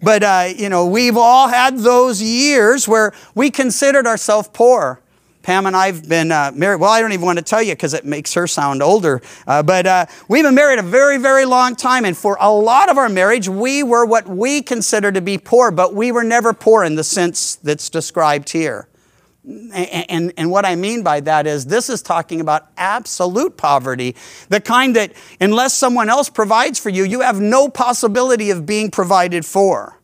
But, 0.00 0.22
uh, 0.22 0.48
you 0.56 0.68
know, 0.68 0.86
we've 0.86 1.16
all 1.16 1.48
had 1.48 1.78
those 1.78 2.22
years 2.22 2.59
where 2.88 3.12
we 3.34 3.50
considered 3.50 4.06
ourselves 4.06 4.48
poor. 4.52 5.02
Pam 5.42 5.64
and 5.64 5.74
I've 5.74 6.06
been 6.06 6.30
uh, 6.30 6.52
married. 6.54 6.80
Well, 6.80 6.90
I 6.90 7.00
don't 7.00 7.12
even 7.12 7.24
want 7.24 7.38
to 7.38 7.44
tell 7.44 7.62
you 7.62 7.72
because 7.72 7.94
it 7.94 8.04
makes 8.04 8.34
her 8.34 8.46
sound 8.46 8.82
older. 8.82 9.22
Uh, 9.46 9.62
but 9.62 9.86
uh, 9.86 10.06
we've 10.28 10.44
been 10.44 10.54
married 10.54 10.78
a 10.78 10.82
very, 10.82 11.16
very 11.16 11.46
long 11.46 11.76
time. 11.76 12.04
And 12.04 12.16
for 12.16 12.36
a 12.40 12.52
lot 12.52 12.90
of 12.90 12.98
our 12.98 13.08
marriage, 13.08 13.48
we 13.48 13.82
were 13.82 14.04
what 14.04 14.28
we 14.28 14.60
consider 14.60 15.10
to 15.10 15.22
be 15.22 15.38
poor, 15.38 15.70
but 15.70 15.94
we 15.94 16.12
were 16.12 16.24
never 16.24 16.52
poor 16.52 16.84
in 16.84 16.94
the 16.94 17.04
sense 17.04 17.56
that's 17.56 17.88
described 17.88 18.50
here. 18.50 18.86
And, 19.42 19.74
and, 20.10 20.32
and, 20.36 20.50
what 20.50 20.66
I 20.66 20.76
mean 20.76 21.02
by 21.02 21.20
that 21.20 21.46
is 21.46 21.64
this 21.64 21.88
is 21.88 22.02
talking 22.02 22.42
about 22.42 22.68
absolute 22.76 23.56
poverty, 23.56 24.14
the 24.50 24.60
kind 24.60 24.94
that 24.96 25.14
unless 25.40 25.72
someone 25.72 26.10
else 26.10 26.28
provides 26.28 26.78
for 26.78 26.90
you, 26.90 27.04
you 27.04 27.22
have 27.22 27.40
no 27.40 27.70
possibility 27.70 28.50
of 28.50 28.66
being 28.66 28.90
provided 28.90 29.46
for. 29.46 29.99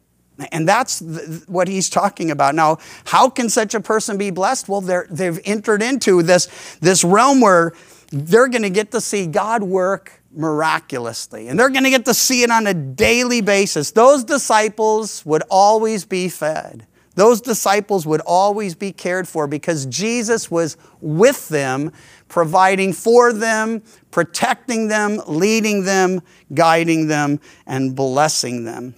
And 0.53 0.69
that's 0.69 1.01
what 1.47 1.69
he's 1.69 1.89
talking 1.89 2.31
about. 2.31 2.55
Now, 2.55 2.79
how 3.07 3.31
can 3.31 3.49
such 3.49 3.75
a 3.75 3.81
person 3.81 4.19
be 4.19 4.31
blessed? 4.31 4.69
Well, 4.69 4.81
they've 4.83 5.41
entered 5.45 5.83
into 5.83 6.23
this, 6.23 6.77
this 6.81 7.05
realm 7.05 7.41
where 7.41 7.73
they're 8.13 8.49
going 8.49 8.63
to 8.63 8.71
get 8.71 8.91
to 8.93 9.01
see 9.01 9.27
God 9.27 9.63
work 9.63 10.23
miraculously. 10.35 11.49
And 11.49 11.59
they're 11.59 11.71
going 11.71 11.85
to 11.85 11.91
get 11.91 12.05
to 12.05 12.15
see 12.15 12.43
it 12.43 12.51
on 12.51 12.67
a 12.67 12.75
daily 12.75 13.41
basis. 13.41 13.91
Those 13.91 14.25
disciples 14.25 15.25
would 15.25 15.43
always 15.51 16.05
be 16.05 16.29
fed. 16.29 16.87
Those 17.15 17.41
disciples 17.41 18.07
would 18.07 18.21
always 18.21 18.75
be 18.75 18.93
cared 18.93 19.27
for 19.27 19.47
because 19.47 19.87
Jesus 19.87 20.51
was 20.51 20.77
with 21.01 21.49
them, 21.49 21.91
providing 22.29 22.93
for 22.93 23.33
them, 23.33 23.83
protecting 24.11 24.89
them, 24.89 25.23
leading 25.27 25.85
them, 25.85 26.21
guiding 26.53 27.07
them, 27.07 27.41
and 27.67 27.97
blessing 27.97 28.65
them. 28.65 28.95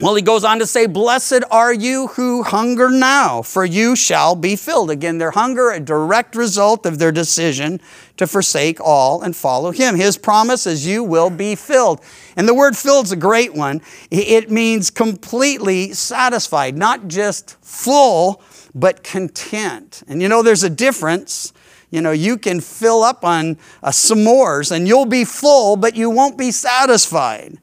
Well, 0.00 0.14
he 0.14 0.22
goes 0.22 0.44
on 0.44 0.60
to 0.60 0.66
say, 0.66 0.86
Blessed 0.86 1.42
are 1.50 1.74
you 1.74 2.06
who 2.08 2.44
hunger 2.44 2.88
now, 2.88 3.42
for 3.42 3.64
you 3.64 3.96
shall 3.96 4.36
be 4.36 4.54
filled. 4.54 4.92
Again, 4.92 5.18
their 5.18 5.32
hunger, 5.32 5.70
a 5.70 5.80
direct 5.80 6.36
result 6.36 6.86
of 6.86 7.00
their 7.00 7.10
decision 7.10 7.80
to 8.16 8.28
forsake 8.28 8.80
all 8.80 9.22
and 9.22 9.34
follow 9.34 9.72
him. 9.72 9.96
His 9.96 10.16
promise 10.16 10.68
is, 10.68 10.86
You 10.86 11.02
will 11.02 11.30
be 11.30 11.56
filled. 11.56 12.00
And 12.36 12.46
the 12.46 12.54
word 12.54 12.76
filled 12.76 13.06
is 13.06 13.12
a 13.12 13.16
great 13.16 13.54
one. 13.54 13.80
It 14.08 14.52
means 14.52 14.90
completely 14.90 15.92
satisfied, 15.94 16.76
not 16.76 17.08
just 17.08 17.56
full, 17.60 18.40
but 18.76 19.02
content. 19.02 20.04
And 20.06 20.22
you 20.22 20.28
know, 20.28 20.44
there's 20.44 20.62
a 20.62 20.70
difference. 20.70 21.52
You 21.90 22.02
know, 22.02 22.12
you 22.12 22.38
can 22.38 22.60
fill 22.60 23.02
up 23.02 23.24
on 23.24 23.58
uh, 23.82 23.90
s'mores 23.90 24.70
and 24.70 24.86
you'll 24.86 25.06
be 25.06 25.24
full, 25.24 25.74
but 25.74 25.96
you 25.96 26.08
won't 26.08 26.38
be 26.38 26.52
satisfied 26.52 27.58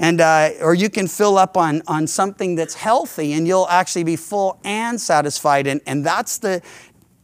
and 0.00 0.18
uh, 0.22 0.48
or 0.62 0.72
you 0.72 0.88
can 0.88 1.06
fill 1.06 1.36
up 1.36 1.58
on, 1.58 1.82
on 1.86 2.06
something 2.06 2.54
that's 2.54 2.74
healthy 2.74 3.34
and 3.34 3.46
you'll 3.46 3.68
actually 3.68 4.02
be 4.02 4.16
full 4.16 4.58
and 4.64 4.98
satisfied. 4.98 5.66
And, 5.66 5.82
and 5.86 6.04
that's 6.04 6.38
the 6.38 6.62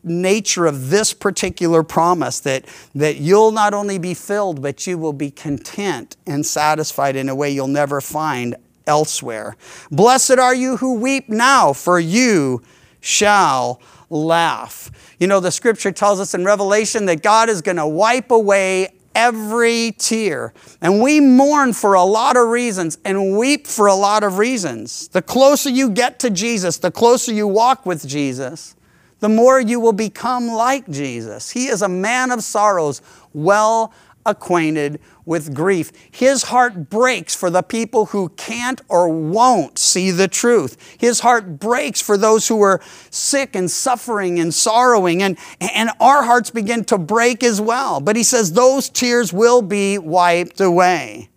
nature 0.05 0.67
of 0.67 0.91
this 0.91 1.15
particular 1.15 1.83
promise 1.83 2.39
that, 2.41 2.67
that 2.95 3.17
you'll 3.17 3.51
not 3.51 3.73
only 3.73 3.99
be 3.99 4.13
filled 4.13 4.61
but 4.61 4.87
you 4.87 4.99
will 4.99 5.15
be 5.15 5.31
content 5.31 6.17
and 6.27 6.45
satisfied 6.45 7.17
in 7.17 7.31
a 7.31 7.35
way 7.35 7.51
you'll 7.51 7.67
never 7.67 8.03
find 8.03 8.55
elsewhere. 8.87 9.57
Blessed 9.91 10.39
are 10.39 10.55
you 10.55 10.77
who 10.77 10.95
weep 10.95 11.31
now 11.31 11.73
for 11.73 11.99
you 11.99 12.63
shall 13.01 13.81
laugh. 14.11 14.91
You 15.19 15.27
know 15.27 15.41
the 15.41 15.51
scripture 15.51 15.93
tells 15.93 16.21
us 16.21 16.35
in 16.35 16.45
revelation 16.45 17.07
that 17.07 17.23
god 17.23 17.49
is 17.49 17.63
going 17.63 17.79
to 17.79 17.87
wipe 17.87 18.31
away 18.31 18.96
every 19.17 19.95
tear. 19.99 20.53
And 20.83 21.01
we 21.03 21.21
mourn 21.21 21.73
for 21.73 21.95
a 21.95 22.05
lot 22.05 22.37
of 22.37 22.49
reasons 22.49 22.99
and 23.05 23.37
weep 23.37 23.67
for 23.67 23.87
a 23.87 23.95
lot 23.95 24.23
of 24.23 24.37
reasons. 24.37 25.09
The 25.09 25.23
closer 25.23 25.71
you 25.71 25.91
get 25.91 26.21
to 26.21 26.31
Jesus, 26.31 26.77
the 26.77 26.91
closer 26.91 27.33
you 27.33 27.49
walk 27.49 27.87
with 27.87 28.07
Jesus, 28.07 28.77
the 29.21 29.31
more 29.31 29.59
you 29.59 29.81
will 29.81 29.95
become 29.95 30.49
like 30.49 30.89
Jesus. 30.91 31.51
He 31.51 31.69
is 31.69 31.81
a 31.81 31.89
man 31.89 32.31
of 32.31 32.45
sorrows, 32.45 33.01
well 33.33 33.93
acquainted 34.27 35.01
with 35.27 35.53
grief. 35.53 35.93
His 36.11 36.45
heart 36.45 36.89
breaks 36.89 37.35
for 37.35 37.51
the 37.51 37.63
people 37.63 38.07
who 38.07 38.31
can't 38.31 38.81
or 38.89 39.09
won't 39.09 39.79
see 39.79 40.11
the 40.13 40.29
truth. 40.29 40.97
His 40.99 41.21
heart 41.21 41.59
breaks 41.59 42.01
for 42.01 42.17
those 42.17 42.49
who 42.49 42.63
are 42.63 42.81
sick 43.11 43.55
and 43.55 43.71
suffering 43.71 44.39
and 44.39 44.55
sorrowing, 44.55 45.23
and, 45.23 45.37
and 45.61 45.91
our 46.01 46.23
hearts 46.23 46.51
begin 46.51 46.85
to 46.87 46.97
break 46.97 47.43
as 47.43 47.61
well. 47.61 48.01
But 48.01 48.17
he 48.17 48.23
says 48.23 48.53
those 48.53 48.89
tears 48.89 49.33
will 49.33 49.61
be 49.61 49.99
wiped 49.99 50.61
away. 50.61 51.29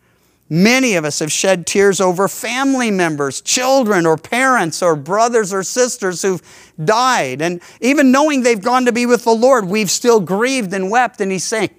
Many 0.51 0.95
of 0.95 1.05
us 1.05 1.19
have 1.19 1.31
shed 1.31 1.67
tears 1.67 2.01
over 2.01 2.27
family 2.27 2.89
members, 2.89 3.39
children, 3.39 4.07
or 4.07 4.17
parents, 4.17 4.81
or 4.81 4.95
brothers 4.95 5.53
or 5.53 5.61
sisters 5.61 6.23
who've 6.23 6.41
died. 6.83 7.39
And 7.39 7.61
even 7.81 8.11
knowing 8.11 8.41
they've 8.41 8.59
gone 8.59 8.85
to 8.85 8.91
be 8.91 9.05
with 9.05 9.25
the 9.25 9.35
Lord, 9.35 9.65
we've 9.65 9.91
still 9.91 10.19
grieved 10.19 10.73
and 10.73 10.89
wept. 10.89 11.21
And 11.21 11.31
he's 11.31 11.43
saying, 11.43 11.69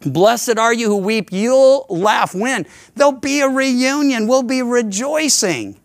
Blessed 0.00 0.58
are 0.58 0.72
you 0.72 0.88
who 0.88 0.96
weep. 0.96 1.30
You'll 1.32 1.86
laugh. 1.88 2.34
When? 2.34 2.66
There'll 2.94 3.12
be 3.12 3.40
a 3.40 3.48
reunion. 3.48 4.26
We'll 4.26 4.42
be 4.42 4.62
rejoicing. 4.62 5.78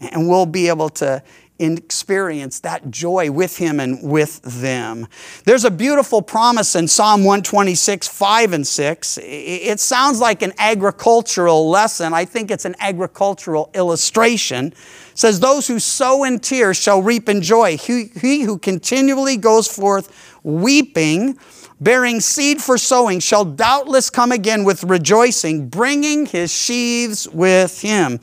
And 0.00 0.28
we'll 0.28 0.46
be 0.46 0.68
able 0.68 0.90
to 0.90 1.22
experience 1.58 2.60
that 2.60 2.90
joy 2.90 3.30
with 3.30 3.56
him 3.56 3.78
and 3.78 4.02
with 4.02 4.42
them. 4.42 5.06
There's 5.44 5.64
a 5.64 5.70
beautiful 5.70 6.20
promise 6.20 6.74
in 6.74 6.88
Psalm 6.88 7.20
126, 7.20 8.08
5 8.08 8.52
and 8.52 8.66
6. 8.66 9.18
It 9.22 9.78
sounds 9.78 10.20
like 10.20 10.42
an 10.42 10.52
agricultural 10.58 11.70
lesson. 11.70 12.12
I 12.12 12.24
think 12.24 12.50
it's 12.50 12.64
an 12.64 12.74
agricultural 12.80 13.70
illustration. 13.72 14.66
It 14.66 14.74
says, 15.14 15.38
Those 15.38 15.68
who 15.68 15.78
sow 15.78 16.24
in 16.24 16.40
tears 16.40 16.76
shall 16.76 17.02
reap 17.02 17.28
in 17.28 17.40
joy. 17.40 17.76
He, 17.76 18.10
he 18.20 18.42
who 18.42 18.58
continually 18.58 19.36
goes 19.36 19.68
forth 19.68 20.36
weeping 20.42 21.38
bearing 21.80 22.20
seed 22.20 22.60
for 22.60 22.78
sowing, 22.78 23.20
shall 23.20 23.44
doubtless 23.44 24.10
come 24.10 24.32
again 24.32 24.64
with 24.64 24.84
rejoicing, 24.84 25.68
bringing 25.68 26.26
his 26.26 26.52
sheaves 26.52 27.28
with 27.28 27.80
him. 27.82 28.20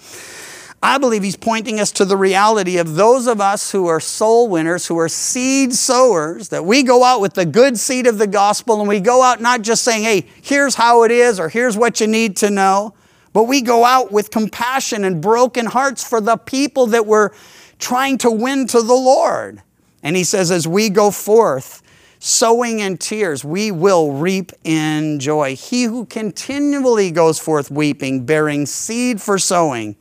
I 0.83 0.97
believe 0.97 1.21
he's 1.21 1.37
pointing 1.37 1.79
us 1.79 1.91
to 1.93 2.05
the 2.05 2.17
reality 2.17 2.77
of 2.77 2.95
those 2.95 3.27
of 3.27 3.39
us 3.39 3.71
who 3.71 3.85
are 3.85 3.99
soul 3.99 4.49
winners, 4.49 4.87
who 4.87 4.97
are 4.97 5.09
seed 5.09 5.73
sowers, 5.73 6.49
that 6.49 6.65
we 6.65 6.81
go 6.81 7.03
out 7.03 7.21
with 7.21 7.35
the 7.35 7.45
good 7.45 7.77
seed 7.77 8.07
of 8.07 8.17
the 8.17 8.25
gospel 8.25 8.79
and 8.79 8.89
we 8.89 8.99
go 8.99 9.21
out 9.21 9.41
not 9.41 9.61
just 9.61 9.83
saying, 9.83 10.01
hey, 10.01 10.25
here's 10.41 10.73
how 10.73 11.03
it 11.03 11.11
is 11.11 11.39
or 11.39 11.49
here's 11.49 11.77
what 11.77 12.01
you 12.01 12.07
need 12.07 12.35
to 12.37 12.49
know, 12.49 12.95
but 13.31 13.43
we 13.43 13.61
go 13.61 13.85
out 13.85 14.11
with 14.11 14.31
compassion 14.31 15.03
and 15.03 15.21
broken 15.21 15.67
hearts 15.67 16.03
for 16.03 16.19
the 16.19 16.35
people 16.35 16.87
that 16.87 17.05
we're 17.05 17.29
trying 17.77 18.17
to 18.17 18.31
win 18.31 18.65
to 18.67 18.81
the 18.81 18.93
Lord. 18.93 19.61
And 20.01 20.15
he 20.15 20.23
says, 20.23 20.49
as 20.49 20.67
we 20.67 20.89
go 20.89 21.11
forth, 21.11 21.83
sowing 22.21 22.79
in 22.79 22.97
tears, 22.97 23.43
we 23.43 23.71
will 23.71 24.13
reap 24.13 24.51
in 24.63 25.19
joy. 25.19 25.55
He 25.55 25.83
who 25.83 26.05
continually 26.05 27.09
goes 27.09 27.39
forth 27.39 27.71
weeping, 27.71 28.25
bearing 28.25 28.67
seed 28.67 29.19
for 29.19 29.39
sowing, 29.39 29.95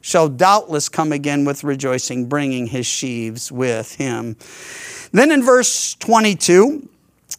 shall 0.00 0.28
doubtless 0.28 0.88
come 0.88 1.10
again 1.10 1.44
with 1.44 1.64
rejoicing, 1.64 2.26
bringing 2.28 2.68
his 2.68 2.86
sheaves 2.86 3.50
with 3.50 3.96
him. 3.96 4.36
Then 5.10 5.32
in 5.32 5.42
verse 5.42 5.94
22, 5.96 6.88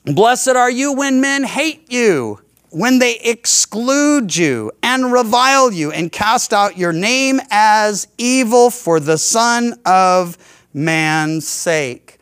blessed 0.03 0.49
are 0.49 0.71
you 0.71 0.91
when 0.91 1.21
men 1.21 1.45
hate 1.45 1.89
you, 1.89 2.41
when 2.71 2.99
they 2.99 3.17
exclude 3.19 4.35
you 4.35 4.69
and 4.83 5.13
revile 5.13 5.71
you 5.71 5.93
and 5.93 6.11
cast 6.11 6.51
out 6.51 6.77
your 6.77 6.91
name 6.91 7.39
as 7.51 8.09
evil 8.17 8.69
for 8.69 8.99
the 8.99 9.17
Son 9.17 9.79
of 9.85 10.37
Man's 10.73 11.47
sake. 11.47 12.19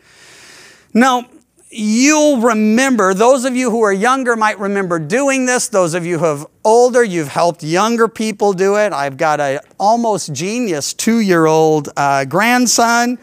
Now, 0.93 1.25
you'll 1.73 2.39
remember, 2.39 3.13
those 3.13 3.45
of 3.45 3.55
you 3.55 3.71
who 3.71 3.81
are 3.81 3.93
younger 3.93 4.35
might 4.35 4.59
remember 4.59 4.99
doing 4.99 5.45
this. 5.45 5.67
Those 5.67 5.93
of 5.93 6.05
you 6.05 6.19
who 6.19 6.25
have 6.25 6.45
older, 6.63 7.03
you've 7.03 7.27
helped 7.27 7.63
younger 7.63 8.07
people 8.07 8.53
do 8.53 8.77
it. 8.77 8.93
I've 8.93 9.17
got 9.17 9.39
an 9.39 9.59
almost 9.79 10.33
genius 10.33 10.93
two 10.93 11.19
year 11.19 11.45
old 11.45 11.89
uh, 11.97 12.25
grandson. 12.25 13.17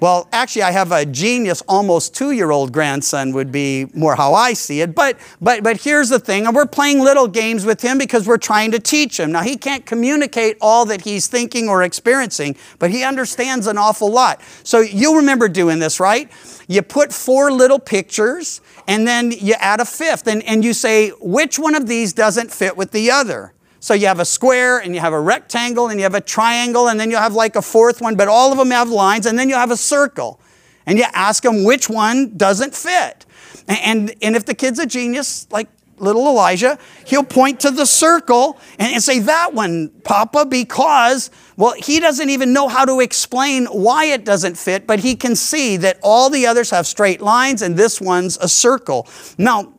Well, 0.00 0.28
actually, 0.32 0.62
I 0.62 0.70
have 0.70 0.92
a 0.92 1.04
genius, 1.04 1.62
almost 1.68 2.14
two-year-old 2.14 2.72
grandson 2.72 3.32
would 3.32 3.52
be 3.52 3.86
more 3.92 4.16
how 4.16 4.32
I 4.32 4.54
see 4.54 4.80
it. 4.80 4.94
But, 4.94 5.18
but, 5.42 5.62
but 5.62 5.82
here's 5.82 6.08
the 6.08 6.18
thing, 6.18 6.46
and 6.46 6.56
we're 6.56 6.64
playing 6.64 7.00
little 7.00 7.28
games 7.28 7.66
with 7.66 7.82
him 7.82 7.98
because 7.98 8.26
we're 8.26 8.38
trying 8.38 8.70
to 8.70 8.78
teach 8.78 9.20
him. 9.20 9.30
Now, 9.30 9.42
he 9.42 9.58
can't 9.58 9.84
communicate 9.84 10.56
all 10.62 10.86
that 10.86 11.02
he's 11.02 11.26
thinking 11.26 11.68
or 11.68 11.82
experiencing, 11.82 12.56
but 12.78 12.90
he 12.90 13.04
understands 13.04 13.66
an 13.66 13.76
awful 13.76 14.10
lot. 14.10 14.40
So 14.62 14.80
you'll 14.80 15.16
remember 15.16 15.48
doing 15.48 15.80
this, 15.80 16.00
right? 16.00 16.30
You 16.66 16.80
put 16.80 17.12
four 17.12 17.52
little 17.52 17.78
pictures, 17.78 18.62
and 18.88 19.06
then 19.06 19.30
you 19.32 19.52
add 19.58 19.80
a 19.80 19.84
fifth, 19.84 20.26
and, 20.26 20.42
and 20.44 20.64
you 20.64 20.72
say, 20.72 21.10
which 21.20 21.58
one 21.58 21.74
of 21.74 21.86
these 21.86 22.14
doesn't 22.14 22.50
fit 22.50 22.74
with 22.74 22.92
the 22.92 23.10
other? 23.10 23.52
So 23.80 23.94
you 23.94 24.06
have 24.06 24.20
a 24.20 24.26
square 24.26 24.78
and 24.78 24.94
you 24.94 25.00
have 25.00 25.14
a 25.14 25.20
rectangle 25.20 25.88
and 25.88 25.98
you 25.98 26.04
have 26.04 26.14
a 26.14 26.20
triangle 26.20 26.88
and 26.88 27.00
then 27.00 27.10
you 27.10 27.16
have 27.16 27.34
like 27.34 27.56
a 27.56 27.62
fourth 27.62 28.02
one, 28.02 28.14
but 28.14 28.28
all 28.28 28.52
of 28.52 28.58
them 28.58 28.70
have 28.70 28.90
lines 28.90 29.24
and 29.24 29.38
then 29.38 29.48
you 29.48 29.54
have 29.54 29.70
a 29.70 29.76
circle. 29.76 30.38
And 30.86 30.98
you 30.98 31.04
ask 31.12 31.42
them 31.42 31.64
which 31.64 31.88
one 31.88 32.36
doesn't 32.36 32.74
fit. 32.74 33.24
And, 33.68 34.14
and 34.22 34.36
if 34.36 34.44
the 34.44 34.54
kid's 34.54 34.78
a 34.78 34.86
genius, 34.86 35.46
like 35.50 35.68
little 35.98 36.26
Elijah, 36.26 36.78
he'll 37.06 37.24
point 37.24 37.60
to 37.60 37.70
the 37.70 37.86
circle 37.86 38.58
and, 38.78 38.92
and 38.92 39.02
say, 39.02 39.20
That 39.20 39.54
one, 39.54 39.90
Papa, 40.04 40.46
because, 40.46 41.30
well, 41.56 41.72
he 41.72 42.00
doesn't 42.00 42.30
even 42.30 42.52
know 42.52 42.68
how 42.68 42.84
to 42.84 43.00
explain 43.00 43.66
why 43.66 44.06
it 44.06 44.24
doesn't 44.24 44.56
fit, 44.56 44.86
but 44.86 45.00
he 45.00 45.14
can 45.14 45.36
see 45.36 45.76
that 45.78 45.98
all 46.02 46.30
the 46.30 46.46
others 46.46 46.70
have 46.70 46.86
straight 46.86 47.20
lines 47.20 47.62
and 47.62 47.76
this 47.76 48.00
one's 48.00 48.36
a 48.38 48.48
circle. 48.48 49.06
Now, 49.38 49.74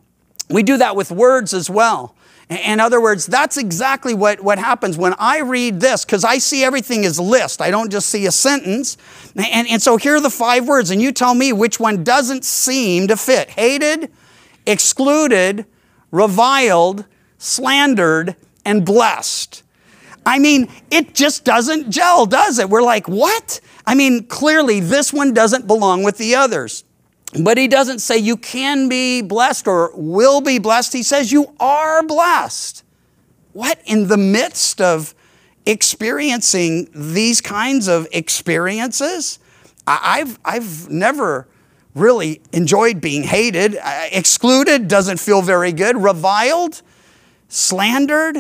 we 0.50 0.64
do 0.64 0.78
that 0.78 0.96
with 0.96 1.12
words 1.12 1.54
as 1.54 1.70
well. 1.70 2.16
In 2.52 2.82
other 2.82 3.00
words, 3.00 3.26
that's 3.26 3.56
exactly 3.56 4.14
what, 4.14 4.42
what 4.42 4.60
happens 4.60 4.98
when 4.98 5.16
I 5.18 5.40
read 5.40 5.80
this, 5.80 6.04
because 6.04 6.26
I 6.26 6.38
see 6.38 6.66
everything 6.66 7.06
as 7.06 7.18
list. 7.18 7.62
I 7.62 7.72
don't 7.72 7.90
just 7.90 8.10
see 8.10 8.26
a 8.26 8.32
sentence. 8.32 8.98
And, 9.38 9.70
and 9.70 9.82
so 9.82 9.96
here 9.96 10.18
are 10.18 10.22
the 10.22 10.30
five 10.30 10.68
words, 10.68 10.92
and 10.92 11.02
you 11.02 11.14
tell 11.14 11.34
me 11.34 11.54
which 11.54 11.80
one 11.80 12.04
doesn't 12.04 12.44
seem 12.44 13.08
to 13.08 13.16
fit 13.16 13.52
hated, 13.52 14.12
excluded, 14.66 15.66
reviled, 16.12 17.06
slandered, 17.38 18.36
and 18.66 18.86
blessed. 18.86 19.64
I 20.26 20.38
mean, 20.38 20.70
it 20.92 21.16
just 21.16 21.46
doesn't 21.46 21.90
gel, 21.90 22.26
does 22.26 22.60
it? 22.60 22.70
We're 22.70 22.84
like, 22.84 23.08
what? 23.08 23.62
I 23.88 23.96
mean, 23.96 24.26
clearly 24.26 24.82
this 24.82 25.14
one 25.14 25.34
doesn't 25.34 25.68
belong 25.68 26.04
with 26.04 26.18
the 26.18 26.36
others. 26.36 26.84
But 27.40 27.58
he 27.58 27.68
doesn't 27.68 28.00
say 28.00 28.18
you 28.18 28.36
can 28.36 28.90
be 28.90 29.22
blessed 29.22 29.68
or 29.68 29.92
will 29.94 30.42
be 30.42 30.60
blessed. 30.60 30.94
He 30.94 31.04
says 31.04 31.32
you 31.32 31.54
are 31.60 32.04
blessed. 32.04 32.84
What? 33.54 33.80
In 33.86 34.08
the 34.08 34.18
midst 34.18 34.82
of 34.82 35.16
experiencing 35.66 36.90
these 36.94 37.40
kinds 37.40 37.88
of 37.88 38.08
experiences? 38.12 39.40
I've, 39.88 40.40
I've 40.44 40.90
never 40.90 41.48
really 41.96 42.42
enjoyed 42.52 43.02
being 43.02 43.24
hated. 43.24 43.78
Excluded 44.12 44.88
doesn't 44.88 45.20
feel 45.20 45.42
very 45.42 45.72
good. 45.72 45.98
Reviled, 45.98 46.82
slandered. 47.48 48.38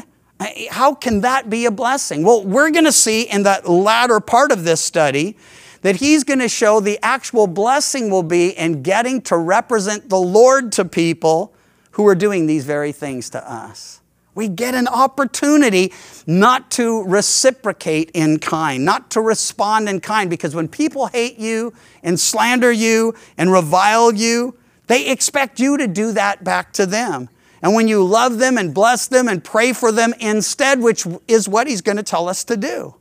How 0.69 0.95
can 0.95 1.21
that 1.21 1.49
be 1.49 1.65
a 1.65 1.71
blessing? 1.71 2.23
Well, 2.23 2.43
we're 2.43 2.71
going 2.71 2.85
to 2.85 2.91
see 2.91 3.23
in 3.23 3.43
that 3.43 3.69
latter 3.69 4.19
part 4.19 4.51
of 4.51 4.63
this 4.63 4.83
study 4.83 5.37
that 5.81 5.97
he's 5.97 6.23
going 6.23 6.39
to 6.39 6.49
show 6.49 6.79
the 6.79 6.99
actual 7.03 7.47
blessing 7.47 8.09
will 8.09 8.23
be 8.23 8.49
in 8.49 8.83
getting 8.83 9.21
to 9.23 9.37
represent 9.37 10.09
the 10.09 10.19
Lord 10.19 10.71
to 10.73 10.85
people 10.85 11.53
who 11.91 12.07
are 12.07 12.15
doing 12.15 12.45
these 12.45 12.65
very 12.65 12.91
things 12.91 13.29
to 13.31 13.51
us. 13.51 13.99
We 14.33 14.47
get 14.47 14.75
an 14.75 14.87
opportunity 14.87 15.91
not 16.25 16.71
to 16.71 17.03
reciprocate 17.03 18.11
in 18.13 18.39
kind, 18.39 18.85
not 18.85 19.11
to 19.11 19.21
respond 19.21 19.89
in 19.89 19.99
kind, 19.99 20.29
because 20.29 20.55
when 20.55 20.69
people 20.69 21.07
hate 21.07 21.37
you 21.37 21.73
and 22.01 22.17
slander 22.17 22.71
you 22.71 23.13
and 23.37 23.51
revile 23.51 24.13
you, 24.13 24.55
they 24.87 25.09
expect 25.09 25.59
you 25.59 25.77
to 25.77 25.87
do 25.87 26.13
that 26.13 26.43
back 26.43 26.71
to 26.73 26.85
them. 26.85 27.29
And 27.61 27.75
when 27.75 27.87
you 27.87 28.03
love 28.03 28.39
them 28.39 28.57
and 28.57 28.73
bless 28.73 29.07
them 29.07 29.27
and 29.27 29.43
pray 29.43 29.73
for 29.73 29.91
them 29.91 30.13
instead, 30.19 30.79
which 30.79 31.05
is 31.27 31.47
what 31.49 31.67
he's 31.67 31.81
going 31.81 31.97
to 31.97 32.03
tell 32.03 32.29
us 32.29 32.43
to 32.45 32.57
do, 32.57 32.95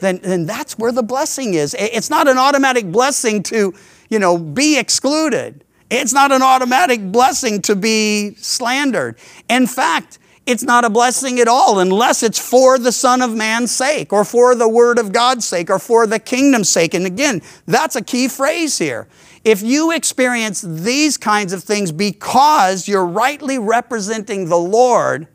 then, 0.00 0.18
then 0.22 0.46
that's 0.46 0.78
where 0.78 0.92
the 0.92 1.02
blessing 1.02 1.54
is. 1.54 1.74
It's 1.78 2.10
not 2.10 2.28
an 2.28 2.38
automatic 2.38 2.90
blessing 2.90 3.42
to, 3.44 3.74
you 4.08 4.18
know, 4.18 4.38
be 4.38 4.78
excluded. 4.78 5.64
It's 5.90 6.12
not 6.12 6.32
an 6.32 6.42
automatic 6.42 7.12
blessing 7.12 7.62
to 7.62 7.76
be 7.76 8.34
slandered. 8.36 9.18
In 9.48 9.66
fact, 9.66 10.18
it's 10.46 10.62
not 10.62 10.84
a 10.84 10.90
blessing 10.90 11.40
at 11.40 11.48
all 11.48 11.80
unless 11.80 12.22
it's 12.22 12.38
for 12.38 12.78
the 12.78 12.92
Son 12.92 13.20
of 13.20 13.34
Man's 13.34 13.72
sake 13.72 14.12
or 14.12 14.24
for 14.24 14.54
the 14.54 14.68
Word 14.68 14.98
of 14.98 15.12
God's 15.12 15.44
sake 15.44 15.70
or 15.70 15.78
for 15.78 16.06
the 16.06 16.20
kingdom's 16.20 16.68
sake. 16.68 16.94
And 16.94 17.04
again, 17.04 17.42
that's 17.66 17.96
a 17.96 18.02
key 18.02 18.28
phrase 18.28 18.78
here. 18.78 19.08
If 19.44 19.62
you 19.62 19.92
experience 19.92 20.62
these 20.62 21.16
kinds 21.16 21.52
of 21.52 21.62
things 21.62 21.92
because 21.92 22.86
you're 22.88 23.06
rightly 23.06 23.58
representing 23.58 24.48
the 24.48 24.58
Lord, 24.58 25.28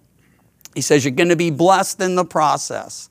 he 0.75 0.81
says 0.81 1.03
you're 1.03 1.11
going 1.11 1.29
to 1.29 1.35
be 1.35 1.51
blessed 1.51 2.01
in 2.01 2.15
the 2.15 2.25
process. 2.25 3.09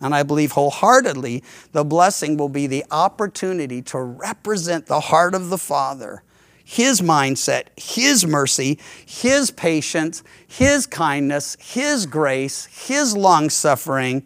And 0.00 0.14
I 0.14 0.22
believe 0.22 0.52
wholeheartedly 0.52 1.44
the 1.72 1.84
blessing 1.84 2.36
will 2.36 2.48
be 2.48 2.66
the 2.66 2.84
opportunity 2.90 3.82
to 3.82 3.98
represent 3.98 4.86
the 4.86 5.00
heart 5.00 5.34
of 5.34 5.50
the 5.50 5.58
Father, 5.58 6.22
His 6.64 7.00
mindset, 7.00 7.64
His 7.76 8.26
mercy, 8.26 8.78
His 9.04 9.50
patience, 9.50 10.22
His 10.46 10.86
kindness, 10.86 11.56
His 11.60 12.06
grace, 12.06 12.66
His 12.66 13.14
long 13.16 13.50
suffering. 13.50 14.24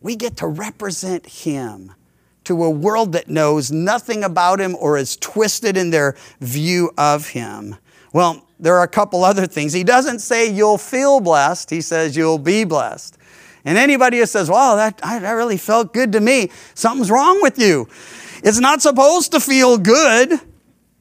We 0.00 0.16
get 0.16 0.36
to 0.38 0.48
represent 0.48 1.26
Him 1.26 1.92
to 2.44 2.62
a 2.62 2.70
world 2.70 3.12
that 3.12 3.28
knows 3.28 3.70
nothing 3.70 4.24
about 4.24 4.60
Him 4.60 4.76
or 4.78 4.98
is 4.98 5.16
twisted 5.16 5.76
in 5.76 5.90
their 5.90 6.16
view 6.40 6.90
of 6.98 7.28
Him. 7.28 7.76
Well, 8.12 8.46
there 8.60 8.76
are 8.76 8.82
a 8.82 8.88
couple 8.88 9.24
other 9.24 9.46
things. 9.46 9.72
He 9.72 9.84
doesn't 9.84 10.20
say 10.20 10.50
you'll 10.50 10.78
feel 10.78 11.20
blessed, 11.20 11.70
He 11.70 11.80
says 11.80 12.16
you'll 12.16 12.38
be 12.38 12.64
blessed. 12.64 13.18
And 13.64 13.78
anybody 13.78 14.18
who 14.18 14.26
says, 14.26 14.50
well, 14.50 14.76
that, 14.76 14.98
that 14.98 15.30
really 15.32 15.56
felt 15.56 15.94
good 15.94 16.12
to 16.12 16.20
me, 16.20 16.50
something's 16.74 17.10
wrong 17.10 17.40
with 17.40 17.58
you. 17.58 17.88
It's 18.42 18.60
not 18.60 18.82
supposed 18.82 19.32
to 19.32 19.40
feel 19.40 19.78
good. 19.78 20.38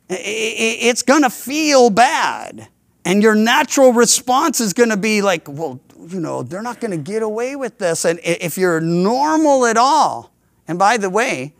It's 0.09 1.01
going 1.01 1.23
to 1.23 1.29
feel 1.29 1.89
bad. 1.89 2.69
And 3.05 3.21
your 3.21 3.35
natural 3.35 3.91
response 3.91 4.61
is 4.61 4.71
going 4.71 4.89
to 4.89 4.97
be 4.97 5.21
like, 5.21 5.47
well, 5.49 5.81
you 6.07 6.19
know, 6.19 6.43
they're 6.43 6.61
not 6.61 6.79
going 6.79 6.91
to 6.91 6.97
get 6.97 7.21
away 7.21 7.55
with 7.55 7.79
this. 7.79 8.05
And 8.05 8.19
if 8.23 8.57
you're 8.57 8.79
normal 8.79 9.65
at 9.65 9.75
all, 9.77 10.31
and 10.67 10.79
by 10.79 10.97
the 10.97 11.09
way, 11.09 11.53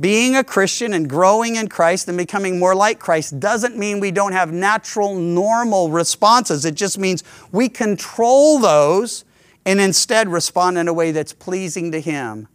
being 0.00 0.34
a 0.34 0.42
Christian 0.42 0.94
and 0.94 1.08
growing 1.08 1.56
in 1.56 1.68
Christ 1.68 2.08
and 2.08 2.16
becoming 2.16 2.58
more 2.58 2.74
like 2.74 2.98
Christ 2.98 3.38
doesn't 3.38 3.76
mean 3.76 4.00
we 4.00 4.10
don't 4.10 4.32
have 4.32 4.50
natural, 4.50 5.14
normal 5.14 5.90
responses. 5.90 6.64
It 6.64 6.74
just 6.74 6.98
means 6.98 7.22
we 7.52 7.68
control 7.68 8.58
those 8.58 9.24
and 9.64 9.80
instead 9.80 10.28
respond 10.28 10.78
in 10.78 10.88
a 10.88 10.92
way 10.92 11.12
that's 11.12 11.32
pleasing 11.32 11.92
to 11.92 12.00
Him 12.00 12.48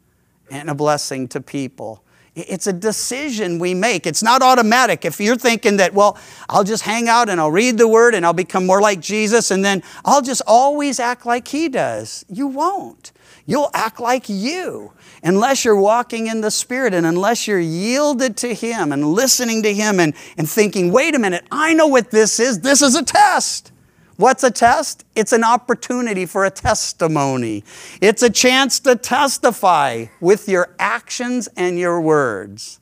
and 0.50 0.70
a 0.70 0.76
blessing 0.76 1.28
to 1.30 1.42
people. 1.42 2.04
It's 2.36 2.68
a 2.68 2.74
decision 2.74 3.60
we 3.60 3.74
make. 3.74 4.06
It's 4.06 4.22
not 4.22 4.42
automatic. 4.42 5.06
If 5.06 5.22
you're 5.22 5.38
thinking 5.38 5.78
that, 5.78 5.94
well, 5.94 6.18
I'll 6.50 6.66
just 6.66 6.84
hang 6.84 7.08
out 7.08 7.30
and 7.30 7.40
I'll 7.40 7.52
read 7.52 7.78
the 7.78 7.88
Word 7.88 8.14
and 8.14 8.26
I'll 8.26 8.34
become 8.34 8.66
more 8.66 8.82
like 8.82 9.00
Jesus 9.00 9.52
and 9.52 9.64
then 9.64 9.84
I'll 10.04 10.22
just 10.22 10.42
always 10.46 11.00
act 11.00 11.26
like 11.26 11.48
He 11.48 11.70
does, 11.70 12.26
you 12.28 12.48
won't. 12.48 13.14
You'll 13.46 13.70
act 13.74 14.02
like 14.02 14.28
you 14.28 14.92
unless 15.24 15.64
you're 15.64 15.80
walking 15.80 16.28
in 16.28 16.42
the 16.42 16.52
Spirit 16.52 16.94
and 16.94 17.06
unless 17.06 17.48
you're 17.48 17.60
yielded 17.60 18.36
to 18.38 18.54
Him 18.54 18.92
and 18.92 19.14
listening 19.14 19.64
to 19.64 19.74
Him 19.74 20.02
and, 20.02 20.14
and 20.38 20.50
thinking, 20.50 20.92
wait 20.92 21.16
a 21.16 21.20
minute, 21.20 21.46
I 21.52 21.74
know 21.74 21.88
what 21.88 22.12
this 22.12 22.40
is. 22.40 22.60
This 22.60 22.82
is 22.82 22.96
a 22.96 23.04
test. 23.04 23.72
What's 24.18 24.44
a 24.44 24.52
test? 24.52 25.06
It's 25.14 25.34
an 25.34 25.44
opportunity 25.44 26.26
for 26.26 26.46
a 26.46 26.50
testimony. 26.50 27.64
It's 28.00 28.24
a 28.24 28.30
chance 28.30 28.80
to 28.82 28.96
testify 28.96 30.06
with 30.22 30.48
your 30.48 30.74
actions 30.80 31.50
and 31.58 31.78
your 31.78 32.00
words 32.00 32.80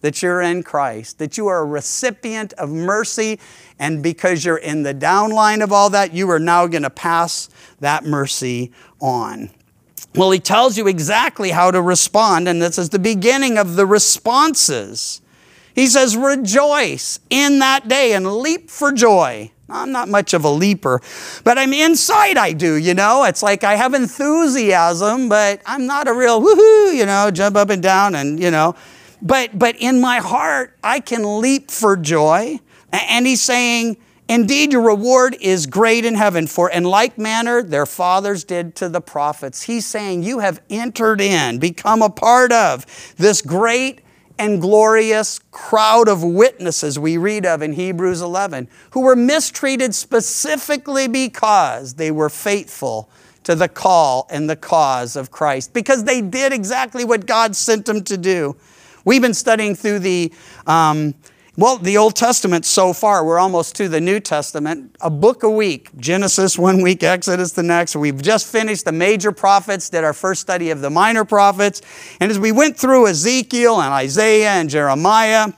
that 0.00 0.22
you're 0.22 0.40
in 0.40 0.62
Christ, 0.62 1.18
that 1.18 1.36
you 1.36 1.46
are 1.48 1.60
a 1.60 1.66
recipient 1.66 2.52
of 2.54 2.70
mercy, 2.70 3.38
and 3.78 4.02
because 4.02 4.44
you're 4.44 4.56
in 4.56 4.82
the 4.82 4.94
downline 4.94 5.62
of 5.62 5.72
all 5.72 5.90
that, 5.90 6.14
you 6.14 6.30
are 6.30 6.38
now 6.38 6.66
going 6.66 6.82
to 6.82 6.90
pass 6.90 7.50
that 7.80 8.04
mercy 8.04 8.72
on. 9.00 9.50
Well, 10.14 10.30
he 10.30 10.40
tells 10.40 10.76
you 10.76 10.88
exactly 10.88 11.50
how 11.50 11.70
to 11.70 11.80
respond, 11.80 12.48
and 12.48 12.60
this 12.60 12.78
is 12.78 12.88
the 12.88 12.98
beginning 12.98 13.58
of 13.58 13.76
the 13.76 13.86
responses. 13.86 15.20
He 15.74 15.86
says, 15.86 16.16
Rejoice 16.16 17.20
in 17.28 17.58
that 17.60 17.86
day 17.86 18.14
and 18.14 18.26
leap 18.26 18.70
for 18.70 18.92
joy. 18.92 19.52
I'm 19.72 19.92
not 19.92 20.08
much 20.08 20.34
of 20.34 20.44
a 20.44 20.50
leaper, 20.50 21.00
but 21.44 21.58
I'm 21.58 21.72
inside 21.72 22.36
I 22.36 22.52
do, 22.52 22.74
you 22.74 22.94
know? 22.94 23.24
It's 23.24 23.42
like 23.42 23.64
I 23.64 23.76
have 23.76 23.94
enthusiasm, 23.94 25.28
but 25.28 25.62
I'm 25.66 25.86
not 25.86 26.08
a 26.08 26.12
real 26.12 26.40
woohoo, 26.40 26.94
you 26.94 27.06
know, 27.06 27.30
jump 27.30 27.56
up 27.56 27.70
and 27.70 27.82
down 27.82 28.14
and, 28.14 28.40
you 28.40 28.50
know. 28.50 28.74
But 29.22 29.58
but 29.58 29.76
in 29.76 30.00
my 30.00 30.18
heart, 30.18 30.76
I 30.82 31.00
can 31.00 31.40
leap 31.40 31.70
for 31.70 31.96
joy. 31.96 32.58
And 32.92 33.26
he's 33.26 33.42
saying, 33.42 33.98
Indeed, 34.28 34.72
your 34.72 34.82
reward 34.82 35.36
is 35.40 35.66
great 35.66 36.04
in 36.04 36.14
heaven, 36.14 36.46
for 36.46 36.70
in 36.70 36.84
like 36.84 37.18
manner 37.18 37.64
their 37.64 37.84
fathers 37.84 38.44
did 38.44 38.76
to 38.76 38.88
the 38.88 39.00
prophets. 39.00 39.62
He's 39.62 39.84
saying, 39.86 40.22
You 40.22 40.38
have 40.38 40.62
entered 40.70 41.20
in, 41.20 41.58
become 41.58 42.00
a 42.00 42.10
part 42.10 42.52
of 42.52 42.86
this 43.16 43.42
great 43.42 44.02
and 44.40 44.58
glorious 44.58 45.38
crowd 45.50 46.08
of 46.08 46.24
witnesses 46.24 46.98
we 46.98 47.18
read 47.18 47.44
of 47.44 47.60
in 47.60 47.74
Hebrews 47.74 48.22
11, 48.22 48.68
who 48.92 49.02
were 49.02 49.14
mistreated 49.14 49.94
specifically 49.94 51.06
because 51.08 51.94
they 51.94 52.10
were 52.10 52.30
faithful 52.30 53.10
to 53.42 53.54
the 53.54 53.68
call 53.68 54.26
and 54.30 54.48
the 54.48 54.56
cause 54.56 55.14
of 55.14 55.30
Christ, 55.30 55.74
because 55.74 56.04
they 56.04 56.22
did 56.22 56.54
exactly 56.54 57.04
what 57.04 57.26
God 57.26 57.54
sent 57.54 57.84
them 57.84 58.02
to 58.04 58.16
do. 58.16 58.56
We've 59.04 59.20
been 59.20 59.34
studying 59.34 59.74
through 59.74 59.98
the 59.98 60.32
um, 60.66 61.14
well, 61.56 61.78
the 61.78 61.96
Old 61.96 62.14
Testament 62.14 62.64
so 62.64 62.92
far, 62.92 63.24
we're 63.24 63.38
almost 63.38 63.74
to 63.76 63.88
the 63.88 64.00
New 64.00 64.20
Testament, 64.20 64.96
a 65.00 65.10
book 65.10 65.42
a 65.42 65.50
week. 65.50 65.90
Genesis 65.96 66.58
one 66.58 66.80
week, 66.80 67.02
Exodus 67.02 67.52
the 67.52 67.62
next. 67.62 67.96
We've 67.96 68.22
just 68.22 68.46
finished 68.46 68.84
the 68.84 68.92
major 68.92 69.32
prophets, 69.32 69.90
did 69.90 70.04
our 70.04 70.12
first 70.12 70.40
study 70.40 70.70
of 70.70 70.80
the 70.80 70.90
minor 70.90 71.24
prophets. 71.24 71.82
And 72.20 72.30
as 72.30 72.38
we 72.38 72.52
went 72.52 72.76
through 72.76 73.08
Ezekiel 73.08 73.80
and 73.80 73.92
Isaiah 73.92 74.50
and 74.50 74.70
Jeremiah, 74.70 75.52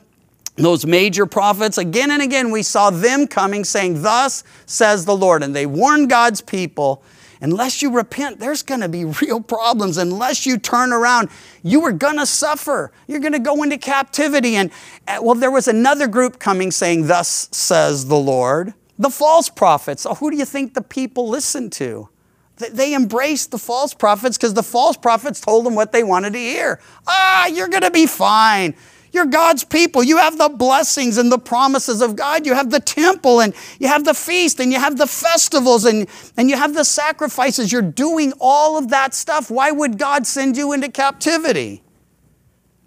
those 0.57 0.87
major 0.87 1.27
prophets, 1.27 1.79
again 1.79 2.11
and 2.11 2.23
again, 2.23 2.51
we 2.51 2.63
saw 2.63 2.91
them 2.91 3.27
coming 3.27 3.65
saying, 3.65 4.03
Thus 4.03 4.45
says 4.67 5.05
the 5.05 5.17
Lord. 5.17 5.43
And 5.43 5.55
they 5.55 5.67
warned 5.67 6.09
God's 6.11 6.41
people 6.41 7.03
unless 7.43 7.83
you 7.83 7.95
repent, 7.95 8.39
there's 8.39 8.63
going 8.63 8.81
to 8.81 8.89
be 8.89 9.05
real 9.23 9.41
problems. 9.41 9.99
Unless 9.99 10.47
you 10.47 10.59
turn 10.59 10.93
around, 10.93 11.29
you 11.63 11.85
are 11.85 11.93
going 11.93 12.19
to 12.19 12.27
suffer. 12.27 12.93
You're 13.07 13.21
going 13.21 13.33
to 13.33 13.39
go 13.39 13.63
into 13.63 13.77
captivity. 13.77 14.57
And 14.57 14.71
uh, 15.07 15.19
well, 15.21 15.35
there 15.35 15.51
was 15.51 15.69
another 15.69 16.09
group 16.09 16.39
coming 16.39 16.71
saying, 16.71 17.07
Thus 17.09 17.49
says 17.53 18.07
the 18.07 18.19
Lord. 18.19 18.73
The 18.99 19.11
false 19.11 19.49
prophets, 19.49 20.07
Oh, 20.07 20.15
who 20.15 20.31
do 20.31 20.37
you 20.37 20.45
think 20.45 20.75
the 20.75 20.83
people 20.83 21.29
listened 21.29 21.73
to? 21.73 22.09
They 22.57 22.95
embraced 22.95 23.51
the 23.51 23.59
false 23.59 23.93
prophets 23.93 24.37
because 24.37 24.55
the 24.55 24.63
false 24.63 24.97
prophets 24.97 25.41
told 25.41 25.67
them 25.67 25.75
what 25.75 25.91
they 25.91 26.05
wanted 26.05 26.35
to 26.35 26.39
hear. 26.39 26.81
Ah, 27.07 27.47
you're 27.47 27.69
going 27.69 27.83
to 27.83 27.91
be 27.91 28.07
fine. 28.07 28.77
You're 29.13 29.27
God's 29.27 29.63
people. 29.63 30.03
You 30.03 30.17
have 30.17 30.39
the 30.39 30.49
blessings 30.49 31.19
and 31.19 31.31
the 31.31 31.39
promises 31.39 32.01
of 32.01 32.17
God. 32.17 32.47
You 32.47 32.55
have 32.55 32.71
the 32.71 32.81
temple 32.81 33.41
and 33.41 33.55
you 33.79 33.89
have 33.89 34.05
the 34.05 34.15
feast 34.15 34.59
and 34.59 34.73
you 34.73 34.81
have 34.81 34.97
the 34.97 35.07
festivals 35.07 35.85
and, 35.85 36.09
and 36.37 36.49
you 36.49 36.57
have 36.57 36.75
the 36.75 36.85
sacrifices. 36.85 37.71
You're 37.71 37.83
doing 37.83 38.33
all 38.41 38.79
of 38.79 38.89
that 38.89 39.13
stuff. 39.15 39.51
Why 39.51 39.71
would 39.71 39.99
God 39.99 40.27
send 40.27 40.57
you 40.57 40.73
into 40.73 40.91
captivity? 40.91 41.83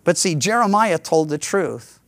But 0.03 0.17
see, 0.17 0.35
Jeremiah 0.35 0.97
told 0.97 1.29
the 1.29 1.37
truth, 1.37 1.99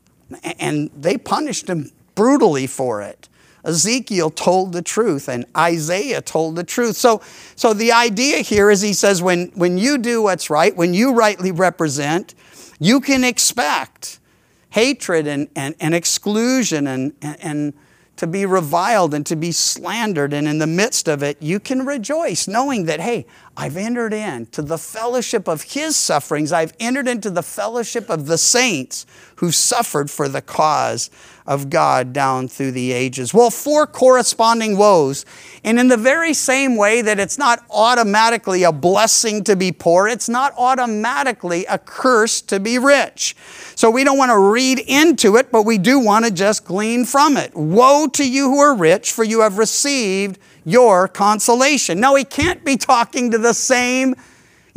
and 0.60 0.90
they 0.96 1.18
punished 1.18 1.68
him 1.68 1.92
brutally 2.16 2.68
for 2.68 3.02
it. 3.02 3.30
Ezekiel 3.64 4.30
told 4.30 4.72
the 4.72 4.82
truth, 4.82 5.28
and 5.28 5.46
Isaiah 5.56 6.22
told 6.22 6.56
the 6.56 6.64
truth. 6.64 6.96
So, 6.96 7.22
so 7.56 7.74
the 7.74 7.92
idea 7.92 8.38
here 8.38 8.70
is 8.70 8.82
he 8.82 8.94
says, 8.94 9.22
when, 9.22 9.48
when 9.56 9.78
you 9.78 9.98
do 9.98 10.22
what's 10.22 10.50
right, 10.50 10.76
when 10.76 10.94
you 10.94 11.14
rightly 11.14 11.52
represent, 11.52 12.34
you 12.80 13.00
can 13.00 13.24
expect 13.24 14.20
hatred 14.70 15.28
and, 15.28 15.48
and, 15.56 15.76
and 15.80 15.96
exclusion 15.96 16.88
and, 16.88 17.14
and, 17.22 17.38
and 17.42 17.74
to 18.18 18.28
be 18.28 18.46
reviled 18.46 19.14
and 19.14 19.26
to 19.28 19.36
be 19.36 19.52
slandered. 19.52 20.34
And 20.34 20.48
in 20.48 20.58
the 20.58 20.68
midst 20.68 21.08
of 21.08 21.24
it, 21.24 21.42
you 21.42 21.60
can 21.60 21.86
rejoice 21.86 22.48
knowing 22.48 22.86
that, 22.86 23.00
hey, 23.00 23.26
I've 23.56 23.78
entered 23.78 24.14
into 24.14 24.62
the 24.62 24.78
fellowship 24.78 25.48
of 25.48 25.62
his 25.62 25.96
sufferings. 25.96 26.52
I've 26.52 26.74
entered 26.80 27.08
into 27.08 27.30
the 27.30 27.44
fellowship 27.44 28.10
of 28.10 28.26
the 28.26 28.38
saints 28.38 29.06
who 29.38 29.52
suffered 29.52 30.10
for 30.10 30.28
the 30.28 30.42
cause 30.42 31.10
of 31.48 31.70
God 31.70 32.12
down 32.12 32.50
through 32.50 32.72
the 32.72 32.92
ages. 32.92 33.34
Well, 33.34 33.50
four 33.50 33.88
corresponding 33.88 34.78
woes. 34.78 35.26
And 35.64 35.80
in 35.80 35.88
the 35.88 35.98
very 35.98 36.34
same 36.34 36.76
way 36.76 37.02
that 37.02 37.20
it's 37.20 37.38
not 37.38 37.64
automatically 37.72 38.64
a 38.64 38.72
blessing 38.72 39.44
to 39.46 39.56
be 39.56 39.72
poor, 39.72 40.08
it's 40.08 40.28
not 40.28 40.54
automatically 40.58 41.66
a 41.66 41.80
curse 41.80 42.42
to 42.42 42.60
be 42.60 42.78
rich. 42.78 43.36
So 43.76 43.90
we 43.90 44.04
don't 44.04 44.18
want 44.18 44.32
to 44.32 44.38
read 44.38 44.80
into 44.80 45.38
it, 45.38 45.52
but 45.52 45.64
we 45.64 45.78
do 45.78 46.00
want 46.00 46.26
to 46.26 46.32
just 46.32 46.66
glean 46.66 47.06
from 47.06 47.38
it. 47.38 47.56
Woe 47.56 48.08
to 48.14 48.30
you 48.30 48.50
who 48.50 48.60
are 48.60 48.76
rich, 48.76 49.12
for 49.12 49.24
you 49.24 49.42
have 49.42 49.58
received 49.58 50.38
your 50.66 51.08
consolation. 51.08 52.00
Now, 52.02 52.16
he 52.16 52.26
can't 52.26 52.66
be 52.66 52.76
talking 52.76 53.32
to 53.32 53.38
the 53.38 53.54
same 53.54 54.16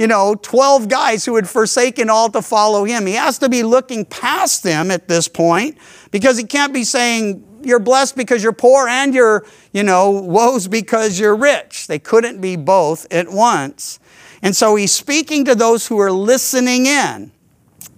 you 0.00 0.06
know, 0.06 0.34
12 0.34 0.88
guys 0.88 1.26
who 1.26 1.36
had 1.36 1.46
forsaken 1.46 2.08
all 2.08 2.30
to 2.30 2.40
follow 2.40 2.84
him. 2.84 3.04
He 3.04 3.12
has 3.12 3.36
to 3.40 3.50
be 3.50 3.62
looking 3.62 4.06
past 4.06 4.62
them 4.62 4.90
at 4.90 5.08
this 5.08 5.28
point 5.28 5.76
because 6.10 6.38
he 6.38 6.44
can't 6.44 6.72
be 6.72 6.84
saying, 6.84 7.46
you're 7.62 7.80
blessed 7.80 8.16
because 8.16 8.42
you're 8.42 8.54
poor 8.54 8.88
and 8.88 9.12
you're, 9.12 9.44
you 9.74 9.82
know, 9.82 10.10
woes 10.10 10.68
because 10.68 11.20
you're 11.20 11.36
rich. 11.36 11.86
They 11.86 11.98
couldn't 11.98 12.40
be 12.40 12.56
both 12.56 13.12
at 13.12 13.28
once. 13.28 14.00
And 14.40 14.56
so 14.56 14.74
he's 14.74 14.90
speaking 14.90 15.44
to 15.44 15.54
those 15.54 15.88
who 15.88 15.98
are 15.98 16.10
listening 16.10 16.86
in. 16.86 17.30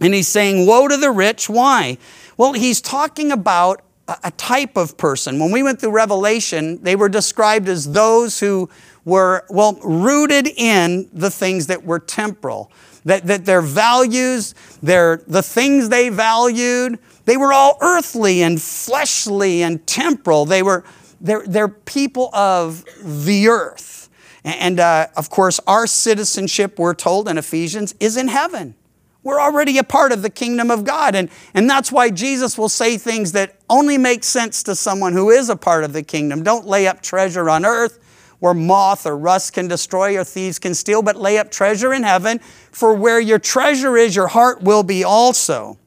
And 0.00 0.12
he's 0.12 0.26
saying, 0.26 0.66
Woe 0.66 0.88
to 0.88 0.96
the 0.96 1.12
rich. 1.12 1.48
Why? 1.48 1.98
Well, 2.36 2.54
he's 2.54 2.80
talking 2.80 3.30
about 3.30 3.80
a 4.24 4.32
type 4.32 4.76
of 4.76 4.96
person. 4.96 5.38
When 5.38 5.52
we 5.52 5.62
went 5.62 5.80
through 5.80 5.92
Revelation, 5.92 6.82
they 6.82 6.96
were 6.96 7.08
described 7.08 7.68
as 7.68 7.92
those 7.92 8.40
who 8.40 8.68
were, 9.04 9.44
well, 9.48 9.74
rooted 9.82 10.46
in 10.46 11.08
the 11.12 11.30
things 11.30 11.66
that 11.66 11.84
were 11.84 11.98
temporal. 11.98 12.70
That, 13.04 13.26
that 13.26 13.44
their 13.44 13.62
values, 13.62 14.54
their, 14.80 15.22
the 15.26 15.42
things 15.42 15.88
they 15.88 16.08
valued, 16.08 17.00
they 17.24 17.36
were 17.36 17.52
all 17.52 17.76
earthly 17.80 18.42
and 18.42 18.62
fleshly 18.62 19.62
and 19.62 19.84
temporal. 19.88 20.44
They 20.44 20.62
were, 20.62 20.84
they're, 21.20 21.44
they're 21.44 21.68
people 21.68 22.32
of 22.32 22.84
the 23.02 23.48
earth. 23.48 24.08
And 24.44 24.78
uh, 24.78 25.08
of 25.16 25.30
course, 25.30 25.58
our 25.66 25.88
citizenship, 25.88 26.78
we're 26.78 26.94
told 26.94 27.28
in 27.28 27.38
Ephesians, 27.38 27.94
is 27.98 28.16
in 28.16 28.28
heaven. 28.28 28.76
We're 29.24 29.40
already 29.40 29.78
a 29.78 29.84
part 29.84 30.10
of 30.12 30.22
the 30.22 30.30
kingdom 30.30 30.70
of 30.70 30.84
God. 30.84 31.14
And, 31.14 31.28
and 31.54 31.70
that's 31.70 31.92
why 31.92 32.10
Jesus 32.10 32.58
will 32.58 32.68
say 32.68 32.98
things 32.98 33.32
that 33.32 33.56
only 33.70 33.98
make 33.98 34.24
sense 34.24 34.62
to 34.64 34.74
someone 34.74 35.12
who 35.12 35.30
is 35.30 35.48
a 35.48 35.56
part 35.56 35.84
of 35.84 35.92
the 35.92 36.02
kingdom. 36.02 36.42
Don't 36.42 36.66
lay 36.66 36.88
up 36.88 37.02
treasure 37.02 37.48
on 37.48 37.64
earth 37.64 37.98
where 38.42 38.54
moth 38.54 39.06
or 39.06 39.16
rust 39.16 39.52
can 39.52 39.68
destroy 39.68 40.18
or 40.18 40.24
thieves 40.24 40.58
can 40.58 40.74
steal, 40.74 41.00
but 41.00 41.14
lay 41.14 41.38
up 41.38 41.48
treasure 41.48 41.94
in 41.94 42.02
heaven, 42.02 42.40
for 42.72 42.92
where 42.92 43.20
your 43.20 43.38
treasure 43.38 43.96
is, 43.96 44.16
your 44.16 44.26
heart 44.26 44.60
will 44.60 44.82
be 44.82 45.04
also. 45.04 45.78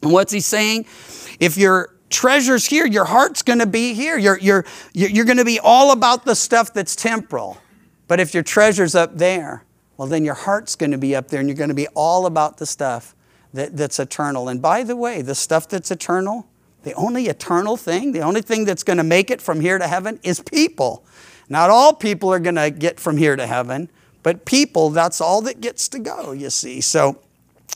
And 0.00 0.12
what's 0.12 0.32
he 0.32 0.38
saying? 0.38 0.86
If 1.40 1.56
your 1.56 1.96
treasure's 2.08 2.66
here, 2.66 2.86
your 2.86 3.04
heart's 3.04 3.42
going 3.42 3.58
to 3.58 3.66
be 3.66 3.94
here. 3.94 4.16
You're, 4.16 4.38
you're, 4.38 4.64
you're 4.92 5.24
going 5.24 5.38
to 5.38 5.44
be 5.44 5.58
all 5.58 5.90
about 5.90 6.24
the 6.24 6.36
stuff 6.36 6.72
that's 6.72 6.94
temporal. 6.94 7.58
But 8.06 8.20
if 8.20 8.32
your 8.32 8.44
treasure's 8.44 8.94
up 8.94 9.18
there, 9.18 9.64
well, 9.96 10.06
then 10.06 10.24
your 10.24 10.34
heart's 10.34 10.76
going 10.76 10.92
to 10.92 10.98
be 10.98 11.16
up 11.16 11.26
there 11.26 11.40
and 11.40 11.48
you're 11.48 11.58
going 11.58 11.66
to 11.66 11.74
be 11.74 11.88
all 11.96 12.26
about 12.26 12.58
the 12.58 12.66
stuff 12.66 13.16
that, 13.54 13.76
that's 13.76 13.98
eternal. 13.98 14.48
And 14.48 14.62
by 14.62 14.84
the 14.84 14.94
way, 14.94 15.20
the 15.20 15.34
stuff 15.34 15.68
that's 15.68 15.90
eternal, 15.90 16.46
the 16.84 16.92
only 16.92 17.26
eternal 17.26 17.76
thing, 17.76 18.12
the 18.12 18.20
only 18.20 18.40
thing 18.40 18.66
that's 18.66 18.84
going 18.84 18.98
to 18.98 19.02
make 19.02 19.32
it 19.32 19.42
from 19.42 19.60
here 19.60 19.78
to 19.78 19.88
heaven 19.88 20.20
is 20.22 20.38
people. 20.38 21.04
Not 21.48 21.70
all 21.70 21.94
people 21.94 22.32
are 22.32 22.38
going 22.38 22.56
to 22.56 22.70
get 22.70 23.00
from 23.00 23.16
here 23.16 23.36
to 23.36 23.46
heaven, 23.46 23.90
but 24.22 24.44
people, 24.44 24.90
that's 24.90 25.20
all 25.20 25.40
that 25.42 25.60
gets 25.60 25.88
to 25.88 25.98
go, 25.98 26.32
you 26.32 26.50
see. 26.50 26.80
So 26.80 27.20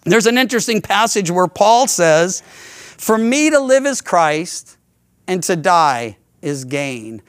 there's 0.04 0.26
an 0.26 0.38
interesting 0.38 0.82
passage 0.82 1.30
where 1.30 1.48
Paul 1.48 1.86
says, 1.86 2.42
For 2.44 3.16
me 3.16 3.50
to 3.50 3.60
live 3.60 3.86
is 3.86 4.00
Christ, 4.00 4.76
and 5.26 5.42
to 5.44 5.56
die 5.56 6.18
is 6.42 6.64
gain. 6.64 7.22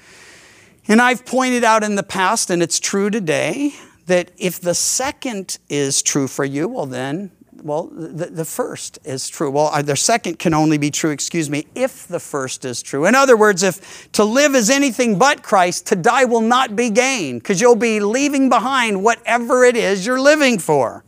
And 0.88 1.02
I've 1.02 1.26
pointed 1.26 1.64
out 1.64 1.84
in 1.84 1.96
the 1.96 2.04
past, 2.04 2.50
and 2.50 2.62
it's 2.62 2.80
true 2.80 3.10
today, 3.10 3.74
that 4.08 4.32
if 4.38 4.60
the 4.60 4.74
second 4.74 5.58
is 5.70 6.02
true 6.02 6.28
for 6.28 6.44
you, 6.44 6.68
well, 6.68 6.86
then, 6.86 7.32
well, 7.64 7.88
the, 7.88 8.26
the 8.26 8.46
first 8.46 9.00
is 9.06 9.30
true. 9.30 9.50
Well, 9.50 9.82
the 9.82 9.96
second 9.96 10.38
can 10.38 10.54
only 10.54 10.78
be 10.78 10.92
true, 10.92 11.12
excuse 11.12 11.50
me, 11.50 11.66
if 11.76 12.08
the 12.08 12.20
first 12.20 12.66
is 12.66 12.82
true. 12.82 13.06
In 13.06 13.16
other 13.16 13.38
words, 13.38 13.64
if 13.64 14.12
to 14.12 14.26
live 14.26 14.54
is 14.54 14.70
anything 14.70 15.18
but 15.18 15.44
Christ, 15.44 15.88
to 15.88 15.96
die 15.96 16.26
will 16.26 16.42
not 16.42 16.76
be 16.76 16.90
gain, 16.90 17.40
because 17.40 17.62
you'll 17.62 17.76
be 17.76 18.02
leaving 18.02 18.50
behind 18.50 19.02
whatever 19.02 19.64
it 19.64 19.78
is 19.78 20.06
you're 20.06 20.20
living 20.20 20.60
for. 20.60 21.06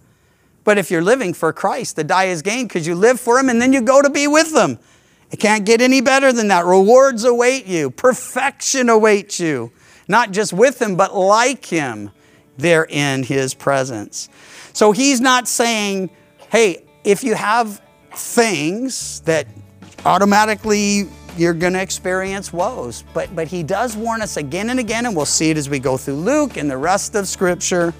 But 0.64 0.78
if 0.78 0.90
you're 0.90 1.04
living 1.04 1.34
for 1.34 1.52
Christ, 1.52 1.98
the 1.98 2.04
die 2.04 2.26
is 2.26 2.42
gain 2.42 2.68
because 2.68 2.88
you 2.88 2.96
live 2.96 3.20
for 3.20 3.38
Him 3.38 3.50
and 3.50 3.62
then 3.62 3.74
you 3.74 3.82
go 3.82 4.02
to 4.02 4.10
be 4.10 4.28
with 4.28 4.56
Him. 4.56 4.80
It 5.32 5.38
can't 5.38 5.66
get 5.66 5.82
any 5.82 6.02
better 6.02 6.32
than 6.32 6.48
that. 6.48 6.66
Rewards 6.66 7.24
await 7.26 7.66
you, 7.66 7.92
perfection 7.92 8.90
awaits 8.90 9.40
you, 9.40 9.72
not 10.08 10.32
just 10.32 10.54
with 10.54 10.82
Him, 10.82 10.96
but 10.96 11.16
like 11.16 11.66
Him 11.66 12.12
there 12.58 12.86
in 12.90 13.24
His 13.24 13.54
presence. 13.54 14.30
So 14.74 14.92
He's 14.92 15.20
not 15.20 15.48
saying, 15.48 16.10
hey, 16.56 16.86
if 17.04 17.22
you 17.22 17.36
have 17.36 17.82
things 18.14 19.20
that 19.26 19.46
automatically 20.06 21.06
you're 21.36 21.54
going 21.54 21.74
to 21.74 21.82
experience 21.82 22.54
woes. 22.54 23.04
But, 23.14 23.36
but 23.36 23.50
he 23.50 23.62
does 23.62 23.98
warn 23.98 24.22
us 24.22 24.38
again 24.38 24.70
and 24.70 24.80
again, 24.80 25.06
and 25.06 25.14
we'll 25.14 25.26
see 25.26 25.50
it 25.50 25.58
as 25.58 25.70
we 25.70 25.80
go 25.80 25.98
through 25.98 26.16
Luke 26.16 26.56
and 26.56 26.72
the 26.72 26.78
rest 26.78 27.14
of 27.16 27.28
Scripture, 27.28 27.94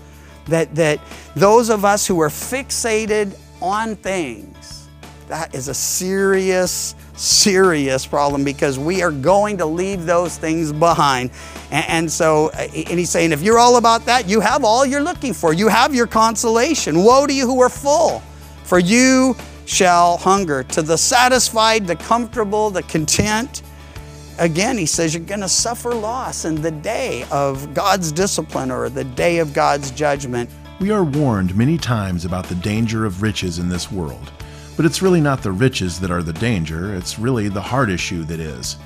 that, 0.48 0.74
that 0.74 1.02
those 1.36 1.70
of 1.70 1.84
us 1.84 2.08
who 2.08 2.22
are 2.22 2.30
fixated 2.30 3.38
on 3.62 3.98
things, 3.98 4.88
that 5.28 5.54
is 5.54 5.68
a 5.68 5.74
serious, 5.74 6.96
serious 7.18 8.06
problem 8.08 8.46
because 8.46 8.80
we 8.80 9.02
are 9.02 9.12
going 9.12 9.58
to 9.58 9.66
leave 9.66 10.06
those 10.06 10.38
things 10.38 10.72
behind. 10.72 11.30
And, 11.72 11.86
and 11.90 12.10
so, 12.10 12.52
and 12.52 12.98
he's 12.98 13.10
saying, 13.10 13.34
if 13.34 13.42
you're 13.42 13.60
all 13.60 13.76
about 13.76 14.06
that, 14.06 14.30
you 14.30 14.40
have 14.40 14.64
all 14.64 14.86
you're 14.86 15.04
looking 15.04 15.34
for. 15.34 15.52
You 15.54 15.68
have 15.68 15.94
your 15.94 16.08
consolation. 16.08 17.04
Woe 17.04 17.28
to 17.28 17.34
you 17.34 17.46
who 17.46 17.62
are 17.62 17.68
full, 17.68 18.24
for 18.66 18.80
you 18.80 19.36
shall 19.66 20.18
hunger. 20.18 20.64
To 20.64 20.82
the 20.82 20.98
satisfied, 20.98 21.88
the 21.88 21.96
comfortable, 21.96 22.70
the 22.72 22.84
content, 22.84 23.62
again, 24.40 24.78
he 24.78 24.86
says 24.86 25.14
you're 25.14 25.24
going 25.24 25.42
to 25.42 25.50
suffer 25.50 25.94
loss 25.94 26.46
in 26.46 26.62
the 26.62 26.72
day 26.72 27.26
of 27.32 27.74
God's 27.74 28.12
discipline 28.12 28.72
or 28.72 28.90
the 28.90 29.04
day 29.04 29.38
of 29.38 29.54
God's 29.54 29.92
judgment. 29.92 30.50
We 30.80 30.92
are 30.92 31.04
warned 31.04 31.56
many 31.56 31.78
times 31.78 32.26
about 32.26 32.46
the 32.46 32.56
danger 32.56 33.06
of 33.06 33.22
riches 33.22 33.60
in 33.60 33.70
this 33.70 33.92
world. 33.92 34.32
But 34.76 34.86
it's 34.86 35.02
really 35.02 35.22
not 35.22 35.42
the 35.42 35.54
riches 35.54 36.00
that 36.02 36.12
are 36.12 36.24
the 36.24 36.34
danger, 36.34 36.96
it's 36.96 37.18
really 37.18 37.48
the 37.48 37.62
heart 37.62 37.90
issue 37.90 38.24
that 38.26 38.40
is. 38.40 38.78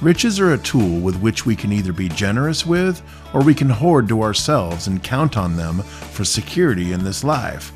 Riches 0.00 0.38
are 0.38 0.54
a 0.54 0.58
tool 0.58 1.00
with 1.00 1.16
which 1.16 1.44
we 1.44 1.56
can 1.56 1.72
either 1.72 1.92
be 1.92 2.08
generous 2.08 2.64
with 2.64 3.02
or 3.34 3.42
we 3.42 3.52
can 3.52 3.68
hoard 3.68 4.08
to 4.08 4.22
ourselves 4.22 4.86
and 4.86 5.02
count 5.02 5.36
on 5.36 5.56
them 5.56 5.82
for 5.82 6.24
security 6.24 6.92
in 6.92 7.02
this 7.02 7.24
life. 7.24 7.72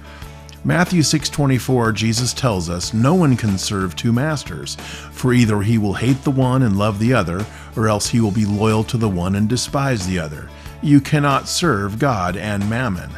Matthew 0.64 1.02
6:24 1.02 1.92
Jesus 1.92 2.32
tells 2.32 2.70
us 2.70 2.94
no 2.94 3.14
one 3.14 3.36
can 3.36 3.58
serve 3.58 3.96
two 3.96 4.12
masters, 4.12 4.76
for 5.10 5.32
either 5.32 5.60
he 5.60 5.76
will 5.76 5.94
hate 5.94 6.22
the 6.22 6.30
one 6.30 6.62
and 6.62 6.78
love 6.78 7.00
the 7.00 7.12
other, 7.12 7.44
or 7.74 7.88
else 7.88 8.08
he 8.08 8.20
will 8.20 8.30
be 8.30 8.46
loyal 8.46 8.84
to 8.84 8.96
the 8.96 9.08
one 9.08 9.34
and 9.34 9.48
despise 9.48 10.06
the 10.06 10.20
other. 10.20 10.48
You 10.80 11.00
cannot 11.00 11.48
serve 11.48 11.98
God 11.98 12.36
and 12.36 12.70
mammon. 12.70 13.10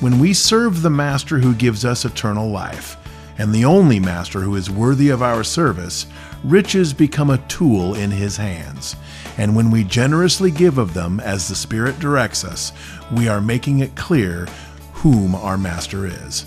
When 0.00 0.18
we 0.18 0.32
serve 0.32 0.82
the 0.82 0.90
master 0.90 1.38
who 1.38 1.54
gives 1.54 1.84
us 1.84 2.04
eternal 2.04 2.50
life, 2.50 2.96
and 3.38 3.52
the 3.52 3.64
only 3.64 4.00
master 4.00 4.40
who 4.40 4.56
is 4.56 4.68
worthy 4.68 5.08
of 5.08 5.22
our 5.22 5.44
service, 5.44 6.06
riches 6.42 6.92
become 6.92 7.30
a 7.30 7.38
tool 7.46 7.94
in 7.94 8.10
his 8.10 8.36
hands. 8.36 8.96
And 9.38 9.54
when 9.54 9.70
we 9.70 9.84
generously 9.84 10.50
give 10.50 10.78
of 10.78 10.94
them 10.94 11.20
as 11.20 11.46
the 11.46 11.54
Spirit 11.54 12.00
directs 12.00 12.44
us, 12.44 12.72
we 13.12 13.28
are 13.28 13.40
making 13.40 13.78
it 13.78 13.94
clear 13.94 14.48
whom 14.94 15.36
our 15.36 15.56
Master 15.56 16.06
is. 16.06 16.46